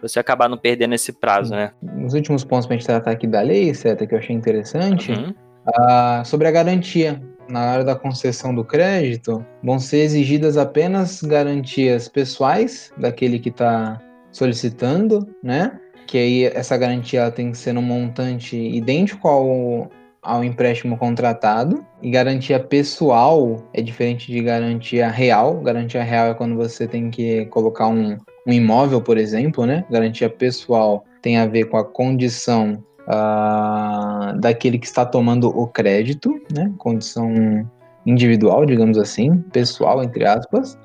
você 0.04 0.20
acabar 0.20 0.50
não 0.50 0.58
perdendo 0.58 0.94
esse 0.94 1.13
prazo, 1.13 1.56
né? 1.56 1.72
Nos 1.82 2.13
últimos 2.13 2.44
pontos 2.44 2.66
para 2.66 2.75
a 2.75 2.78
gente 2.78 2.86
tratar 2.86 3.12
aqui 3.12 3.25
da 3.25 3.42
lei, 3.42 3.74
Seta, 3.74 4.06
que 4.06 4.13
eu 4.13 4.20
achei 4.20 4.36
interessante, 4.36 5.13
uhum. 5.13 5.34
uh, 5.68 6.25
sobre 6.25 6.46
a 6.46 6.52
garantia. 6.52 7.22
Na 7.50 7.71
hora 7.71 7.83
da 7.83 7.95
concessão 7.95 8.53
do 8.53 8.63
crédito, 8.63 9.45
vão 9.63 9.79
ser 9.79 9.97
exigidas 9.97 10.57
apenas 10.57 11.21
garantias 11.21 12.07
pessoais 12.07 12.91
daquele 12.97 13.39
que 13.39 13.50
está 13.50 14.01
solicitando, 14.31 15.27
né? 15.41 15.79
Que 16.07 16.17
aí 16.17 16.43
essa 16.45 16.77
garantia 16.77 17.31
tem 17.31 17.51
que 17.51 17.57
ser 17.57 17.73
no 17.73 17.81
montante 17.81 18.57
idêntico 18.57 19.27
ao, 19.27 19.89
ao 20.21 20.43
empréstimo 20.43 20.97
contratado. 20.97 21.85
E 22.01 22.09
garantia 22.09 22.59
pessoal 22.59 23.63
é 23.73 23.81
diferente 23.81 24.31
de 24.31 24.41
garantia 24.41 25.09
real. 25.09 25.59
Garantia 25.62 26.03
real 26.03 26.27
é 26.27 26.33
quando 26.33 26.55
você 26.55 26.88
tem 26.88 27.09
que 27.09 27.45
colocar 27.47 27.88
um, 27.88 28.17
um 28.47 28.51
imóvel, 28.51 29.01
por 29.01 29.17
exemplo, 29.17 29.65
né? 29.65 29.85
Garantia 29.89 30.29
pessoal 30.29 31.05
tem 31.21 31.38
a 31.38 31.45
ver 31.45 31.65
com 31.65 31.77
a 31.77 31.85
condição 31.85 32.83
uh, 33.07 34.38
daquele 34.39 34.77
que 34.77 34.86
está 34.86 35.05
tomando 35.05 35.48
o 35.50 35.67
crédito, 35.67 36.39
né? 36.53 36.72
Condição 36.77 37.67
individual, 38.05 38.65
digamos 38.65 38.98
assim, 38.98 39.38
pessoal, 39.51 40.03
entre 40.03 40.25
aspas. 40.25 40.77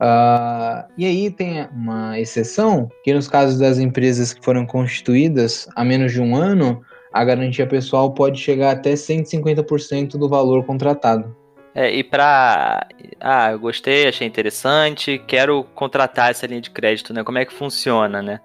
Uh, 0.00 0.88
e 0.96 1.04
aí 1.04 1.30
tem 1.30 1.68
uma 1.72 2.18
exceção, 2.18 2.88
que 3.04 3.12
nos 3.12 3.28
casos 3.28 3.58
das 3.58 3.78
empresas 3.78 4.32
que 4.32 4.42
foram 4.42 4.64
constituídas 4.64 5.68
há 5.76 5.84
menos 5.84 6.12
de 6.12 6.20
um 6.20 6.34
ano, 6.34 6.80
a 7.12 7.24
garantia 7.24 7.66
pessoal 7.66 8.12
pode 8.12 8.40
chegar 8.40 8.70
até 8.70 8.94
150% 8.94 10.12
do 10.12 10.28
valor 10.28 10.64
contratado. 10.64 11.36
É, 11.74 11.94
e 11.94 12.02
para 12.02 12.86
ah, 13.20 13.52
eu 13.52 13.58
gostei, 13.58 14.08
achei 14.08 14.26
interessante, 14.26 15.22
quero 15.26 15.64
contratar 15.74 16.30
essa 16.30 16.46
linha 16.46 16.60
de 16.60 16.70
crédito, 16.70 17.12
né? 17.12 17.22
Como 17.22 17.38
é 17.38 17.44
que 17.44 17.52
funciona, 17.52 18.20
né? 18.20 18.40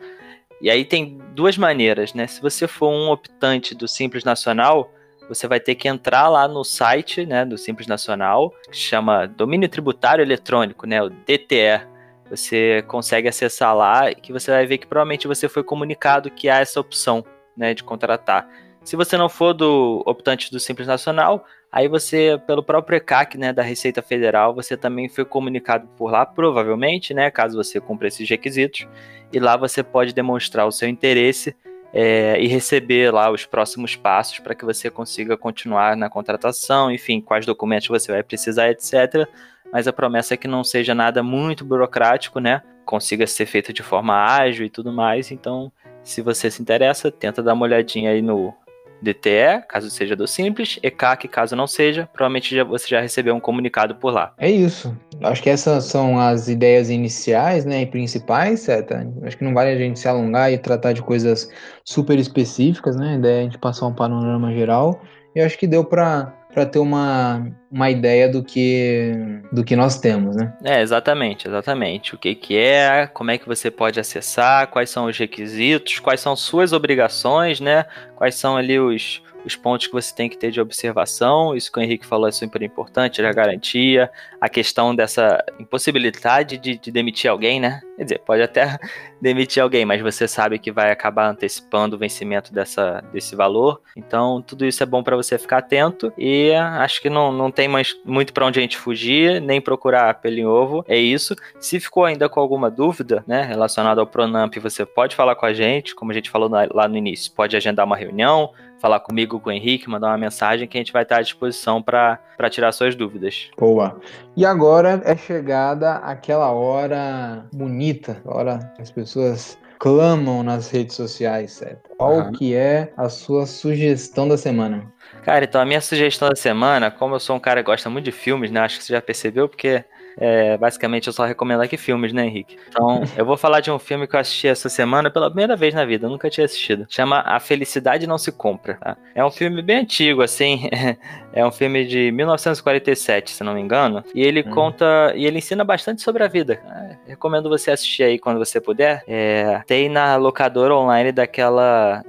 E 0.65 0.69
aí 0.71 0.83
tem 0.83 1.19
duas 1.35 1.59
maneiras, 1.59 2.15
né? 2.15 2.25
Se 2.25 2.41
você 2.41 2.67
for 2.67 2.89
um 2.89 3.11
optante 3.11 3.75
do 3.75 3.87
Simples 3.87 4.23
Nacional, 4.23 4.91
você 5.29 5.47
vai 5.47 5.59
ter 5.59 5.75
que 5.75 5.87
entrar 5.87 6.27
lá 6.27 6.47
no 6.47 6.63
site, 6.63 7.23
né, 7.23 7.45
do 7.45 7.55
Simples 7.55 7.85
Nacional, 7.85 8.51
que 8.71 8.75
chama 8.75 9.27
Domínio 9.27 9.69
Tributário 9.69 10.23
Eletrônico, 10.23 10.87
né, 10.87 11.03
o 11.03 11.11
DTE. 11.11 11.85
você 12.31 12.83
consegue 12.87 13.27
acessar 13.27 13.75
lá 13.75 14.09
e 14.09 14.15
que 14.15 14.33
você 14.33 14.49
vai 14.49 14.65
ver 14.65 14.79
que 14.79 14.87
provavelmente 14.87 15.27
você 15.27 15.47
foi 15.47 15.63
comunicado 15.63 16.31
que 16.31 16.49
há 16.49 16.57
essa 16.57 16.79
opção 16.79 17.23
né, 17.55 17.75
de 17.75 17.83
contratar. 17.83 18.49
Se 18.85 18.95
você 18.95 19.17
não 19.17 19.27
for 19.27 19.51
do 19.51 20.03
optante 20.05 20.51
do 20.51 20.59
Simples 20.59 20.87
Nacional, 20.87 21.43
aí 21.71 21.87
você, 21.87 22.39
pelo 22.45 22.61
próprio 22.61 22.97
ECAC, 22.97 23.35
né, 23.35 23.51
da 23.51 23.63
Receita 23.63 23.99
Federal, 23.99 24.53
você 24.53 24.77
também 24.77 25.09
foi 25.09 25.25
comunicado 25.25 25.87
por 25.97 26.11
lá, 26.11 26.23
provavelmente, 26.23 27.11
né, 27.11 27.31
caso 27.31 27.57
você 27.57 27.81
cumpra 27.81 28.07
esses 28.07 28.29
requisitos, 28.29 28.87
e 29.33 29.39
lá 29.39 29.57
você 29.57 29.81
pode 29.81 30.13
demonstrar 30.13 30.67
o 30.67 30.71
seu 30.71 30.87
interesse 30.87 31.55
é, 31.91 32.39
e 32.39 32.45
receber 32.45 33.11
lá 33.11 33.31
os 33.31 33.43
próximos 33.43 33.95
passos 33.95 34.37
para 34.37 34.53
que 34.53 34.63
você 34.63 34.87
consiga 34.91 35.35
continuar 35.35 35.97
na 35.97 36.07
contratação, 36.07 36.91
enfim, 36.91 37.19
quais 37.19 37.43
documentos 37.43 37.87
você 37.87 38.11
vai 38.11 38.21
precisar, 38.21 38.69
etc. 38.69 39.27
Mas 39.73 39.87
a 39.87 39.93
promessa 39.93 40.35
é 40.35 40.37
que 40.37 40.47
não 40.47 40.63
seja 40.63 40.93
nada 40.93 41.23
muito 41.23 41.65
burocrático, 41.65 42.39
né? 42.39 42.61
Consiga 42.85 43.25
ser 43.25 43.47
feito 43.47 43.73
de 43.73 43.81
forma 43.81 44.13
ágil 44.13 44.63
e 44.63 44.69
tudo 44.69 44.93
mais. 44.93 45.31
Então, 45.31 45.71
se 46.03 46.21
você 46.21 46.51
se 46.51 46.61
interessa, 46.61 47.09
tenta 47.09 47.41
dar 47.41 47.53
uma 47.53 47.63
olhadinha 47.63 48.11
aí 48.11 48.21
no 48.21 48.53
DTE, 49.01 49.63
caso 49.67 49.89
seja 49.89 50.15
do 50.15 50.27
Simples, 50.27 50.79
ECAC, 50.81 51.27
caso 51.27 51.55
não 51.55 51.67
seja, 51.67 52.09
provavelmente 52.11 52.55
já, 52.55 52.63
você 52.63 52.87
já 52.87 53.01
recebeu 53.01 53.35
um 53.35 53.39
comunicado 53.39 53.95
por 53.95 54.13
lá. 54.13 54.33
É 54.37 54.49
isso. 54.49 54.95
Acho 55.21 55.43
que 55.43 55.49
essas 55.49 55.85
são 55.85 56.19
as 56.19 56.47
ideias 56.47 56.89
iniciais, 56.89 57.65
né, 57.65 57.81
e 57.81 57.85
principais, 57.85 58.61
certo? 58.61 58.95
Acho 59.23 59.37
que 59.37 59.43
não 59.43 59.53
vale 59.53 59.71
a 59.71 59.77
gente 59.77 59.99
se 59.99 60.07
alongar 60.07 60.51
e 60.51 60.57
tratar 60.57 60.93
de 60.93 61.01
coisas 61.01 61.49
super 61.83 62.17
específicas, 62.17 62.95
né? 62.95 63.13
A 63.13 63.15
ideia 63.15 63.37
é 63.37 63.39
a 63.41 63.43
gente 63.43 63.57
passar 63.57 63.87
um 63.87 63.93
panorama 63.93 64.53
geral. 64.53 65.01
E 65.35 65.41
acho 65.41 65.57
que 65.57 65.67
deu 65.67 65.83
para 65.83 66.33
para 66.55 66.65
ter 66.65 66.79
uma, 66.79 67.45
uma 67.69 67.91
ideia 67.91 68.29
do 68.29 68.41
que 68.41 69.11
do 69.51 69.61
que 69.61 69.75
nós 69.75 69.99
temos, 69.99 70.37
né? 70.37 70.53
É, 70.63 70.81
exatamente, 70.81 71.49
exatamente. 71.49 72.15
O 72.15 72.17
que 72.17 72.33
que 72.33 72.57
é, 72.57 73.07
como 73.07 73.29
é 73.29 73.37
que 73.37 73.45
você 73.45 73.69
pode 73.69 73.99
acessar, 73.99 74.67
quais 74.67 74.89
são 74.89 75.05
os 75.05 75.17
requisitos, 75.17 75.99
quais 75.99 76.21
são 76.21 76.33
suas 76.33 76.71
obrigações, 76.71 77.59
né? 77.59 77.85
Quais 78.15 78.35
são 78.35 78.55
ali 78.55 78.79
os 78.79 79.21
os 79.45 79.55
pontos 79.55 79.85
que 79.85 79.93
você 79.93 80.13
tem 80.13 80.27
que 80.27 80.37
ter 80.37 80.49
de 80.49 80.59
observação, 80.59 81.55
isso 81.55 81.71
que 81.71 81.79
o 81.79 81.81
Henrique 81.81 82.05
falou 82.05 82.27
é 82.27 82.31
super 82.31 82.63
importante, 82.63 83.21
a 83.21 83.31
garantia, 83.31 84.09
a 84.41 84.49
questão 84.49 84.95
dessa 84.95 85.37
impossibilidade 85.59 86.57
de, 86.57 86.77
de, 86.79 86.91
demitir 86.91 87.29
alguém, 87.29 87.59
né? 87.59 87.79
Quer 87.97 88.03
dizer, 88.03 88.19
pode 88.19 88.41
até 88.41 88.77
demitir 89.21 89.61
alguém, 89.61 89.85
mas 89.85 90.01
você 90.01 90.27
sabe 90.27 90.59
que 90.59 90.71
vai 90.71 90.91
acabar 90.91 91.29
antecipando 91.29 91.95
o 91.95 91.99
vencimento 91.99 92.53
dessa, 92.53 93.03
desse 93.11 93.35
valor. 93.35 93.81
Então, 93.95 94.41
tudo 94.41 94.65
isso 94.65 94.83
é 94.83 94.85
bom 94.85 95.01
para 95.01 95.15
você 95.15 95.37
ficar 95.37 95.57
atento 95.59 96.13
e 96.17 96.51
acho 96.53 97.01
que 97.01 97.09
não, 97.09 97.31
não 97.31 97.49
tem 97.49 97.67
mais 97.67 97.95
muito 98.05 98.33
para 98.33 98.45
onde 98.45 98.59
a 98.59 98.61
gente 98.61 98.77
fugir, 98.77 99.41
nem 99.41 99.61
procurar 99.61 100.13
pelo 100.15 100.35
em 100.35 100.45
ovo. 100.45 100.83
É 100.87 100.97
isso. 100.97 101.35
Se 101.59 101.79
ficou 101.79 102.05
ainda 102.05 102.27
com 102.27 102.39
alguma 102.39 102.69
dúvida, 102.69 103.23
né, 103.27 103.43
relacionada 103.43 104.01
ao 104.01 104.07
Pronamp, 104.07 104.55
você 104.57 104.85
pode 104.85 105.15
falar 105.15 105.35
com 105.35 105.45
a 105.45 105.53
gente, 105.53 105.95
como 105.95 106.11
a 106.11 106.13
gente 106.13 106.29
falou 106.29 106.49
lá 106.49 106.87
no 106.87 106.97
início, 106.97 107.31
pode 107.33 107.55
agendar 107.55 107.85
uma 107.85 107.95
reunião, 107.95 108.51
falar 108.79 108.99
comigo, 108.99 109.39
com 109.39 109.49
o 109.49 109.51
Henrique, 109.51 109.89
mandar 109.89 110.07
uma 110.07 110.17
mensagem 110.17 110.67
que 110.67 110.77
a 110.77 110.79
gente 110.79 110.93
vai 110.93 111.03
estar 111.03 111.17
à 111.17 111.21
disposição 111.21 111.81
para 111.81 112.19
tirar 112.51 112.71
suas 112.71 112.95
dúvidas. 112.95 113.49
Boa. 113.57 113.99
E 114.35 114.45
agora 114.45 115.01
é 115.03 115.15
chegada 115.15 115.95
aquela 115.95 116.51
hora 116.51 117.45
bonita, 117.53 117.84
hora 118.25 118.59
que 118.75 118.81
as 118.81 118.91
pessoas 118.91 119.57
clamam 119.79 120.43
nas 120.43 120.69
redes 120.69 120.95
sociais, 120.95 121.51
certo? 121.51 121.89
Qual 121.97 122.17
uhum. 122.17 122.31
que 122.31 122.55
é 122.55 122.91
a 122.97 123.09
sua 123.09 123.45
sugestão 123.45 124.27
da 124.27 124.37
semana? 124.37 124.91
Cara, 125.23 125.45
então 125.45 125.59
a 125.61 125.65
minha 125.65 125.81
sugestão 125.81 126.29
da 126.29 126.35
semana, 126.35 126.89
como 126.89 127.15
eu 127.15 127.19
sou 127.19 127.35
um 127.35 127.39
cara 127.39 127.61
que 127.61 127.67
gosta 127.67 127.89
muito 127.89 128.05
de 128.05 128.11
filmes, 128.11 128.51
né? 128.51 128.61
Acho 128.61 128.77
que 128.77 128.83
você 128.83 128.93
já 128.93 129.01
percebeu, 129.01 129.49
porque 129.49 129.83
é, 130.17 130.57
basicamente 130.57 131.07
eu 131.07 131.13
só 131.13 131.25
recomendo 131.25 131.61
aqui 131.61 131.77
filmes, 131.77 132.13
né, 132.13 132.25
Henrique? 132.25 132.57
Então, 132.69 133.03
eu 133.17 133.25
vou 133.25 133.37
falar 133.37 133.59
de 133.59 133.71
um 133.71 133.79
filme 133.79 134.07
que 134.07 134.15
eu 134.15 134.19
assisti 134.19 134.47
essa 134.47 134.69
semana 134.69 135.09
pela 135.09 135.29
primeira 135.29 135.55
vez 135.55 135.73
na 135.73 135.85
vida, 135.85 136.05
eu 136.05 136.09
nunca 136.09 136.29
tinha 136.29 136.45
assistido. 136.45 136.85
Chama 136.89 137.21
A 137.25 137.39
Felicidade 137.39 138.07
Não 138.07 138.17
Se 138.17 138.31
Compra. 138.31 138.75
Tá? 138.75 138.97
É 139.13 139.23
um 139.23 139.31
filme 139.31 139.61
bem 139.61 139.79
antigo, 139.79 140.21
assim. 140.21 140.69
é 141.33 141.45
um 141.45 141.51
filme 141.51 141.85
de 141.85 142.11
1947, 142.11 143.31
se 143.31 143.43
não 143.43 143.53
me 143.53 143.61
engano. 143.61 144.03
E 144.13 144.21
ele 144.21 144.41
hum. 144.41 144.51
conta. 144.51 145.13
E 145.15 145.25
ele 145.25 145.39
ensina 145.39 145.63
bastante 145.63 146.01
sobre 146.01 146.23
a 146.23 146.27
vida. 146.27 146.59
É, 146.65 147.11
recomendo 147.11 147.49
você 147.49 147.71
assistir 147.71 148.03
aí 148.03 148.19
quando 148.19 148.37
você 148.37 148.61
puder. 148.61 149.03
É, 149.07 149.61
tem 149.67 149.89
na 149.89 150.15
locadora 150.15 150.75
online 150.75 151.11
daquela. 151.11 152.03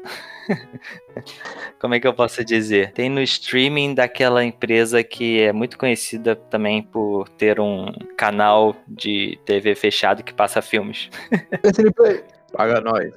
Como 1.80 1.94
é 1.94 2.00
que 2.00 2.06
eu 2.06 2.14
posso 2.14 2.44
dizer? 2.44 2.92
Tem 2.92 3.09
no 3.09 3.20
streaming 3.20 3.94
daquela 3.94 4.44
empresa 4.44 5.02
que 5.02 5.40
é 5.40 5.52
muito 5.52 5.78
conhecida 5.78 6.37
também 6.37 6.82
por 6.82 7.28
ter 7.30 7.61
um 7.61 7.92
canal 8.16 8.76
de 8.87 9.38
TV 9.44 9.74
fechado 9.74 10.22
que 10.22 10.32
passa 10.32 10.62
filmes. 10.62 11.11
Paga 12.52 12.80
nós. 12.80 13.12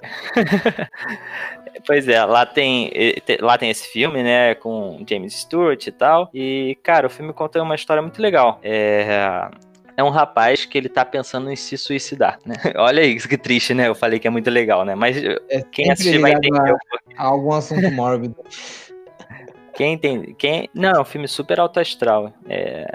pois 1.87 2.07
é, 2.07 2.23
lá 2.25 2.45
tem, 2.45 2.91
lá 3.39 3.57
tem 3.57 3.69
esse 3.69 3.87
filme, 3.87 4.21
né, 4.21 4.55
com 4.55 5.03
James 5.07 5.33
Stewart 5.33 5.85
e 5.87 5.91
tal. 5.91 6.29
E, 6.33 6.77
cara, 6.83 7.07
o 7.07 7.09
filme 7.09 7.31
conta 7.31 7.61
uma 7.61 7.75
história 7.75 8.01
muito 8.01 8.21
legal. 8.21 8.59
É, 8.61 9.49
é 9.99 10.03
um 10.03 10.09
rapaz 10.09 10.63
que 10.63 10.77
ele 10.77 10.87
tá 10.87 11.03
pensando 11.03 11.51
em 11.51 11.57
se 11.57 11.77
suicidar, 11.77 12.39
né? 12.45 12.55
Olha 12.77 13.01
isso, 13.01 13.27
que 13.27 13.37
triste, 13.37 13.73
né? 13.73 13.89
Eu 13.89 13.95
falei 13.95 14.17
que 14.17 14.27
é 14.27 14.31
muito 14.31 14.49
legal, 14.49 14.85
né? 14.85 14.95
Mas 14.95 15.17
é 15.49 15.61
quem 15.69 15.91
assistir 15.91 16.19
vai 16.19 16.31
entender. 16.31 16.73
A, 17.17 17.23
a 17.23 17.25
algum 17.25 17.51
assunto 17.51 17.91
mórbido. 17.91 18.37
Quem 19.73 19.93
entende? 19.93 20.33
Quem... 20.35 20.69
Não, 20.73 20.91
é 20.91 21.01
um 21.01 21.05
filme 21.05 21.27
super 21.27 21.59
alto 21.59 21.81
astral. 21.81 22.33
É... 22.47 22.85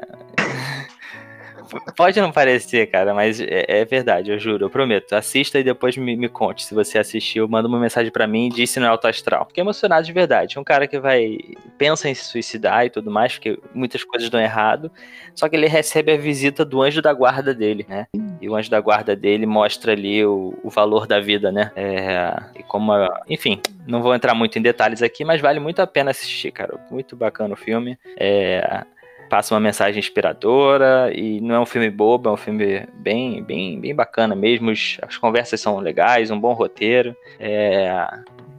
Pode 1.96 2.20
não 2.20 2.32
parecer, 2.32 2.86
cara, 2.86 3.14
mas 3.14 3.40
é, 3.40 3.64
é, 3.68 3.84
verdade, 3.84 4.30
eu 4.30 4.38
juro, 4.38 4.66
eu 4.66 4.70
prometo. 4.70 5.14
Assista 5.14 5.58
e 5.58 5.64
depois 5.64 5.96
me, 5.96 6.16
me 6.16 6.28
conte. 6.28 6.64
Se 6.64 6.74
você 6.74 6.98
assistiu, 6.98 7.48
manda 7.48 7.68
uma 7.68 7.78
mensagem 7.78 8.10
para 8.10 8.26
mim 8.26 8.46
e 8.46 8.50
diz 8.50 8.70
se 8.70 8.80
não 8.80 8.86
é 8.86 8.90
alto 8.90 9.06
astral. 9.06 9.46
Fiquei 9.46 9.62
emocionado 9.62 10.04
de 10.04 10.12
verdade. 10.12 10.56
É 10.56 10.60
um 10.60 10.64
cara 10.64 10.86
que 10.86 10.98
vai. 10.98 11.38
pensa 11.78 12.08
em 12.08 12.14
se 12.14 12.24
suicidar 12.24 12.86
e 12.86 12.90
tudo 12.90 13.10
mais, 13.10 13.34
porque 13.34 13.58
muitas 13.74 14.04
coisas 14.04 14.28
dão 14.30 14.40
errado. 14.40 14.90
Só 15.34 15.48
que 15.48 15.56
ele 15.56 15.66
recebe 15.66 16.12
a 16.12 16.16
visita 16.16 16.64
do 16.64 16.82
anjo 16.82 17.02
da 17.02 17.12
guarda 17.12 17.54
dele, 17.54 17.86
né? 17.88 18.06
E 18.40 18.48
o 18.48 18.54
anjo 18.54 18.70
da 18.70 18.80
guarda 18.80 19.16
dele 19.16 19.46
mostra 19.46 19.92
ali 19.92 20.24
o, 20.24 20.54
o 20.62 20.70
valor 20.70 21.06
da 21.06 21.20
vida, 21.20 21.50
né? 21.50 21.70
É, 21.76 22.34
e 22.58 22.62
como. 22.62 22.92
A... 22.92 23.22
enfim, 23.28 23.60
não 23.86 24.02
vou 24.02 24.14
entrar 24.14 24.34
muito 24.34 24.58
em 24.58 24.62
detalhes 24.62 25.02
aqui, 25.02 25.24
mas 25.24 25.40
vale 25.40 25.60
muito 25.60 25.80
a 25.80 25.86
pena 25.86 26.10
assistir, 26.10 26.50
cara. 26.50 26.78
Muito 26.90 27.16
bacana 27.16 27.54
o 27.54 27.56
filme. 27.56 27.98
É, 28.16 28.84
passa 29.28 29.54
uma 29.54 29.60
mensagem 29.60 29.98
inspiradora 29.98 31.10
e 31.14 31.40
não 31.40 31.54
é 31.54 31.60
um 31.60 31.66
filme 31.66 31.90
bobo, 31.90 32.28
é 32.28 32.32
um 32.32 32.36
filme 32.36 32.86
bem, 32.94 33.42
bem, 33.42 33.80
bem 33.80 33.94
bacana 33.94 34.34
mesmo. 34.34 34.70
As 34.70 35.16
conversas 35.16 35.60
são 35.60 35.78
legais, 35.78 36.30
um 36.30 36.38
bom 36.38 36.52
roteiro. 36.52 37.16
É, 37.38 38.06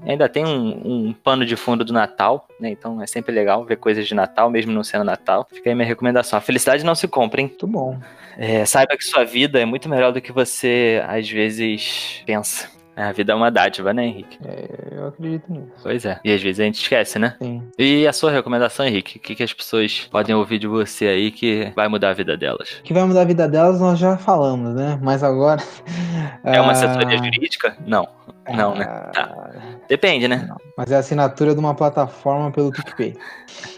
ainda 0.05 0.29
tem 0.29 0.45
um, 0.45 1.07
um, 1.07 1.13
pano 1.13 1.45
de 1.45 1.55
fundo 1.55 1.83
do 1.83 1.93
Natal, 1.93 2.47
né? 2.59 2.69
Então 2.69 3.01
é 3.01 3.07
sempre 3.07 3.33
legal 3.33 3.65
ver 3.65 3.77
coisas 3.77 4.07
de 4.07 4.13
Natal, 4.13 4.49
mesmo 4.49 4.71
não 4.71 4.83
sendo 4.83 5.03
Natal. 5.03 5.47
Fica 5.51 5.69
aí 5.69 5.75
minha 5.75 5.87
recomendação. 5.87 6.37
A 6.37 6.41
felicidade 6.41 6.85
não 6.85 6.95
se 6.95 7.07
compra, 7.07 7.41
hein? 7.41 7.47
Muito 7.47 7.67
bom. 7.67 7.99
É, 8.37 8.65
saiba 8.65 8.97
que 8.97 9.03
sua 9.03 9.23
vida 9.23 9.59
é 9.59 9.65
muito 9.65 9.89
melhor 9.89 10.11
do 10.11 10.21
que 10.21 10.31
você 10.31 11.01
às 11.07 11.29
vezes 11.29 12.21
pensa. 12.25 12.69
É, 12.95 13.03
a 13.03 13.11
vida 13.11 13.33
é 13.33 13.35
uma 13.35 13.51
dádiva, 13.51 13.93
né, 13.93 14.05
Henrique? 14.05 14.39
É, 14.45 14.67
eu 14.91 15.07
acredito 15.07 15.51
nisso. 15.51 15.71
Pois 15.83 16.05
é. 16.05 16.19
E 16.23 16.31
às 16.31 16.41
vezes 16.41 16.59
a 16.59 16.63
gente 16.63 16.81
esquece, 16.81 17.19
né? 17.19 17.35
Sim. 17.41 17.61
E 17.77 18.07
a 18.07 18.13
sua 18.13 18.31
recomendação, 18.31 18.85
Henrique? 18.85 19.17
O 19.17 19.21
que, 19.21 19.35
que 19.35 19.43
as 19.43 19.53
pessoas 19.53 20.07
podem 20.09 20.33
ouvir 20.33 20.59
de 20.59 20.67
você 20.67 21.07
aí 21.07 21.31
que 21.31 21.71
vai 21.75 21.87
mudar 21.87 22.11
a 22.11 22.13
vida 22.13 22.37
delas? 22.37 22.81
Que 22.83 22.93
vai 22.93 23.03
mudar 23.03 23.21
a 23.21 23.25
vida 23.25 23.47
delas, 23.47 23.79
nós 23.81 23.99
já 23.99 24.17
falamos, 24.17 24.73
né? 24.73 24.97
Mas 25.01 25.23
agora. 25.23 25.61
É 26.43 26.61
uma 26.61 26.73
assessoria 26.73 27.17
jurídica? 27.17 27.75
Não. 27.85 28.07
Não, 28.53 28.75
né? 28.75 28.85
Tá. 28.85 29.11
Ah, 29.17 29.49
Depende, 29.89 30.27
né? 30.27 30.47
Mas 30.77 30.91
é 30.91 30.95
a 30.95 30.99
assinatura 30.99 31.53
de 31.53 31.59
uma 31.59 31.73
plataforma 31.73 32.51
pelo 32.51 32.71
PicPay. 32.71 33.15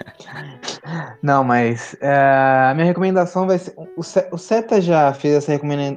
Não, 1.22 1.44
mas 1.44 1.96
é, 2.02 2.70
a 2.70 2.74
minha 2.74 2.86
recomendação 2.86 3.48
vai 3.48 3.58
ser. 3.58 3.74
O 4.32 4.38
Seta 4.38 4.82
já 4.82 5.14
fez 5.14 5.36
essa 5.36 5.52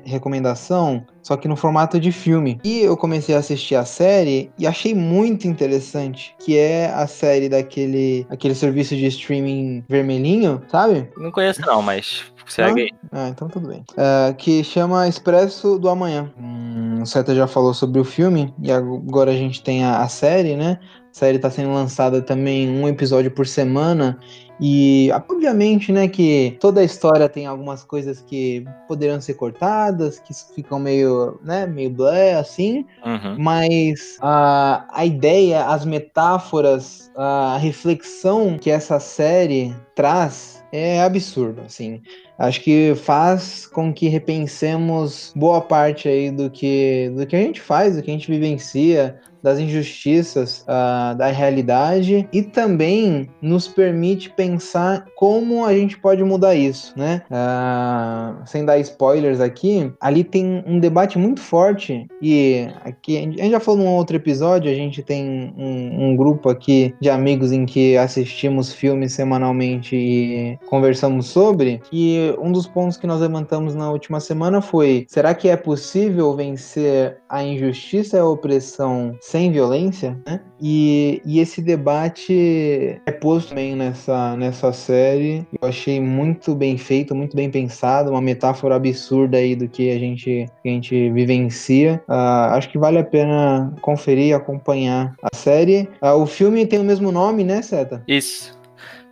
recomendação, 0.04 1.04
só 1.22 1.36
que 1.36 1.48
no 1.48 1.56
formato 1.56 2.00
de 2.00 2.10
filme. 2.10 2.60
E 2.64 2.80
eu 2.80 2.96
comecei 2.96 3.34
a 3.34 3.38
assistir 3.38 3.74
a 3.74 3.84
série 3.84 4.50
e 4.58 4.66
achei 4.66 4.94
muito 4.94 5.46
interessante, 5.46 6.34
que 6.38 6.58
é 6.58 6.90
a 6.92 7.06
série 7.06 7.48
daquele 7.48 8.26
aquele 8.28 8.54
serviço 8.54 8.96
de 8.96 9.06
streaming 9.06 9.84
vermelhinho, 9.88 10.62
sabe? 10.68 11.08
Não 11.16 11.30
conheço 11.30 11.60
não, 11.62 11.82
mas 11.82 12.24
segue 12.46 12.82
aí. 12.82 12.90
Ah, 13.12 13.28
então 13.28 13.48
tudo 13.48 13.68
bem. 13.68 13.84
É, 13.96 14.32
que 14.32 14.64
chama 14.64 15.08
Expresso 15.08 15.78
do 15.78 15.88
Amanhã. 15.88 16.30
Hum, 16.38 17.02
o 17.02 17.06
Seta 17.06 17.34
já 17.34 17.46
falou 17.46 17.72
sobre 17.74 18.00
o 18.00 18.04
filme 18.04 18.52
e 18.60 18.70
agora 18.72 19.30
a 19.30 19.36
gente 19.36 19.62
tem 19.62 19.84
a, 19.84 19.98
a 19.98 20.08
série, 20.08 20.56
né? 20.56 20.78
A 20.82 21.18
série 21.18 21.36
está 21.36 21.50
sendo 21.50 21.72
lançada 21.72 22.22
também 22.22 22.68
um 22.68 22.88
episódio 22.88 23.30
por 23.30 23.46
semana 23.46 24.18
e 24.60 25.10
obviamente, 25.28 25.90
né, 25.90 26.06
que 26.06 26.56
toda 26.60 26.82
a 26.82 26.84
história 26.84 27.28
tem 27.28 27.46
algumas 27.46 27.82
coisas 27.82 28.20
que 28.20 28.64
poderiam 28.86 29.20
ser 29.20 29.34
cortadas, 29.34 30.18
que 30.18 30.34
ficam 30.54 30.78
meio, 30.78 31.40
né, 31.42 31.66
meio 31.66 31.88
blé, 31.88 32.34
assim, 32.34 32.84
uhum. 33.04 33.36
mas 33.38 34.18
a, 34.20 34.86
a 34.92 35.06
ideia, 35.06 35.64
as 35.64 35.86
metáforas, 35.86 37.10
a 37.16 37.56
reflexão 37.56 38.58
que 38.58 38.70
essa 38.70 39.00
série 39.00 39.74
traz 39.94 40.62
é 40.72 41.02
absurdo, 41.02 41.62
assim. 41.62 42.02
Acho 42.40 42.62
que 42.62 42.94
faz 42.96 43.66
com 43.66 43.92
que 43.92 44.08
repensemos 44.08 45.32
boa 45.36 45.60
parte 45.60 46.08
aí 46.08 46.30
do 46.30 46.50
que, 46.50 47.12
do 47.14 47.26
que 47.26 47.36
a 47.36 47.40
gente 47.40 47.60
faz, 47.60 47.96
do 47.96 48.02
que 48.02 48.10
a 48.10 48.14
gente 48.14 48.30
vivencia, 48.30 49.20
das 49.42 49.58
injustiças 49.58 50.64
uh, 50.68 51.16
da 51.16 51.28
realidade 51.28 52.28
e 52.32 52.42
também 52.42 53.28
nos 53.40 53.66
permite 53.66 54.30
pensar 54.30 55.06
como 55.16 55.64
a 55.64 55.74
gente 55.74 55.98
pode 55.98 56.22
mudar 56.22 56.54
isso, 56.54 56.92
né? 56.96 57.22
Uh, 57.30 58.46
sem 58.46 58.64
dar 58.64 58.78
spoilers 58.78 59.40
aqui, 59.40 59.92
ali 60.00 60.24
tem 60.24 60.62
um 60.66 60.78
debate 60.78 61.18
muito 61.18 61.40
forte 61.40 62.06
e 62.20 62.68
aqui 62.84 63.16
a 63.16 63.20
gente 63.20 63.50
já 63.50 63.60
falou 63.60 63.80
num 63.80 63.90
outro 63.94 64.16
episódio, 64.16 64.70
a 64.70 64.74
gente 64.74 65.02
tem 65.02 65.52
um, 65.56 66.10
um 66.10 66.16
grupo 66.16 66.48
aqui 66.48 66.94
de 67.00 67.08
amigos 67.08 67.52
em 67.52 67.64
que 67.64 67.96
assistimos 67.96 68.72
filmes 68.72 69.12
semanalmente 69.12 69.96
e 69.96 70.58
conversamos 70.68 71.26
sobre 71.26 71.80
e 71.92 72.29
um 72.38 72.52
dos 72.52 72.66
pontos 72.66 72.96
que 72.96 73.06
nós 73.06 73.20
levantamos 73.20 73.74
na 73.74 73.90
última 73.90 74.20
semana 74.20 74.60
foi: 74.60 75.06
será 75.08 75.34
que 75.34 75.48
é 75.48 75.56
possível 75.56 76.34
vencer 76.34 77.18
a 77.28 77.42
injustiça 77.42 78.16
e 78.16 78.20
a 78.20 78.24
opressão 78.26 79.16
sem 79.20 79.50
violência, 79.50 80.18
né? 80.26 80.40
E, 80.60 81.22
e 81.24 81.40
esse 81.40 81.62
debate 81.62 83.00
é 83.06 83.12
posto 83.12 83.50
também 83.50 83.74
nessa, 83.74 84.36
nessa 84.36 84.72
série. 84.72 85.46
Eu 85.60 85.68
achei 85.68 86.00
muito 86.00 86.54
bem 86.54 86.76
feito, 86.76 87.14
muito 87.14 87.34
bem 87.34 87.50
pensado, 87.50 88.10
uma 88.10 88.20
metáfora 88.20 88.74
absurda 88.74 89.38
aí 89.38 89.56
do 89.56 89.68
que 89.68 89.90
a 89.90 89.98
gente, 89.98 90.46
que 90.62 90.68
a 90.68 90.72
gente 90.72 91.10
vivencia. 91.10 92.02
Uh, 92.08 92.52
acho 92.52 92.68
que 92.68 92.78
vale 92.78 92.98
a 92.98 93.04
pena 93.04 93.74
conferir 93.80 94.36
acompanhar 94.36 95.14
a 95.22 95.34
série. 95.34 95.88
Uh, 96.02 96.20
o 96.20 96.26
filme 96.26 96.66
tem 96.66 96.78
o 96.78 96.84
mesmo 96.84 97.10
nome, 97.10 97.42
né, 97.42 97.62
Seta? 97.62 98.02
Isso. 98.06 98.59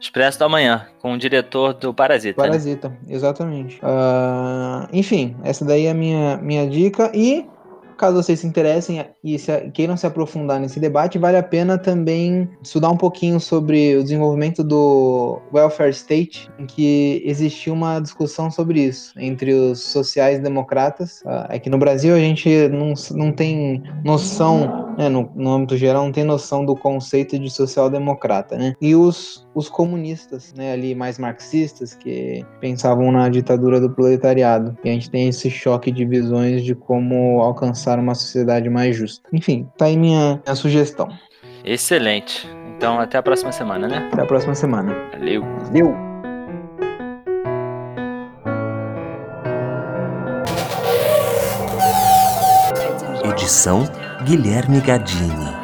Expresso 0.01 0.39
da 0.39 0.49
Manhã, 0.49 0.87
com 1.01 1.15
o 1.15 1.19
diretor 1.19 1.75
do 1.75 1.93
Parasita. 1.93 2.41
Né? 2.43 2.49
Parasita, 2.49 2.89
né? 2.89 2.97
exatamente. 3.09 3.81
Uh, 3.83 4.89
enfim, 4.93 5.37
essa 5.43 5.65
daí 5.65 5.87
é 5.87 5.91
a 5.91 5.95
minha, 5.95 6.37
minha 6.39 6.69
dica. 6.69 7.11
E 7.15 7.47
Caso 7.99 8.23
vocês 8.23 8.39
se 8.39 8.47
interessem 8.47 9.05
e 9.25 9.37
se, 9.41 9.53
queiram 9.73 9.97
se 9.97 10.07
aprofundar 10.07 10.61
nesse 10.61 10.79
debate, 10.79 11.19
vale 11.19 11.37
a 11.37 11.43
pena 11.43 11.77
também 11.77 12.49
estudar 12.63 12.91
um 12.91 12.97
pouquinho 12.97 13.41
sobre 13.41 13.97
o 13.97 14.05
desenvolvimento 14.05 14.63
do 14.63 15.41
welfare 15.53 15.91
state, 15.91 16.49
em 16.61 16.65
que 16.65 17.21
existiu 17.25 17.75
uma 17.75 17.99
discussão 17.99 18.53
sobre 18.53 18.83
isso 18.83 19.13
entre 19.19 19.53
os 19.53 19.81
sociais-democratas. 19.81 21.25
É 21.49 21.59
que 21.59 21.69
no 21.69 21.77
Brasil 21.77 22.15
a 22.15 22.21
gente 22.21 22.69
não, 22.69 22.95
não 23.11 23.33
tem 23.33 23.83
noção, 24.05 24.95
né, 24.97 25.09
no, 25.09 25.29
no 25.35 25.51
âmbito 25.51 25.77
geral, 25.77 26.05
não 26.05 26.13
tem 26.13 26.23
noção 26.23 26.65
do 26.65 26.77
conceito 26.77 27.37
de 27.37 27.51
social-democrata, 27.51 28.57
né? 28.57 28.75
E 28.81 28.95
os, 28.95 29.45
os 29.57 29.69
comunistas, 29.69 30.55
né, 30.57 30.73
ali 30.73 30.95
mais 30.95 31.19
marxistas, 31.19 31.95
que 31.95 32.47
pensavam 32.61 33.11
na 33.11 33.29
ditadura 33.29 33.81
do 33.81 33.91
proletariado. 33.91 34.79
E 34.85 34.89
a 34.89 34.93
gente 34.93 35.11
tem 35.11 35.29
esse 35.29 35.51
choque 35.51 35.91
de 35.91 36.05
visões 36.05 36.63
de 36.63 36.77
como 36.77 37.41
alcançar 37.41 37.88
alcançar 37.89 37.99
uma 37.99 38.15
sociedade 38.15 38.69
mais 38.69 38.97
justa. 38.97 39.29
Enfim, 39.33 39.69
tá 39.77 39.87
aí 39.87 39.97
minha, 39.97 40.41
minha 40.45 40.55
sugestão. 40.55 41.09
Excelente. 41.65 42.49
Então, 42.77 43.01
até 43.01 43.19
a 43.19 43.23
próxima 43.23 43.51
semana, 43.51 43.89
né? 43.89 44.09
Até 44.13 44.23
a 44.23 44.27
próxima 44.27 44.55
semana. 44.55 44.95
Valeu. 45.13 45.43
Valeu. 45.65 45.97
Edição 53.25 53.85
Guilherme 54.25 54.81
Gadini. 54.81 55.58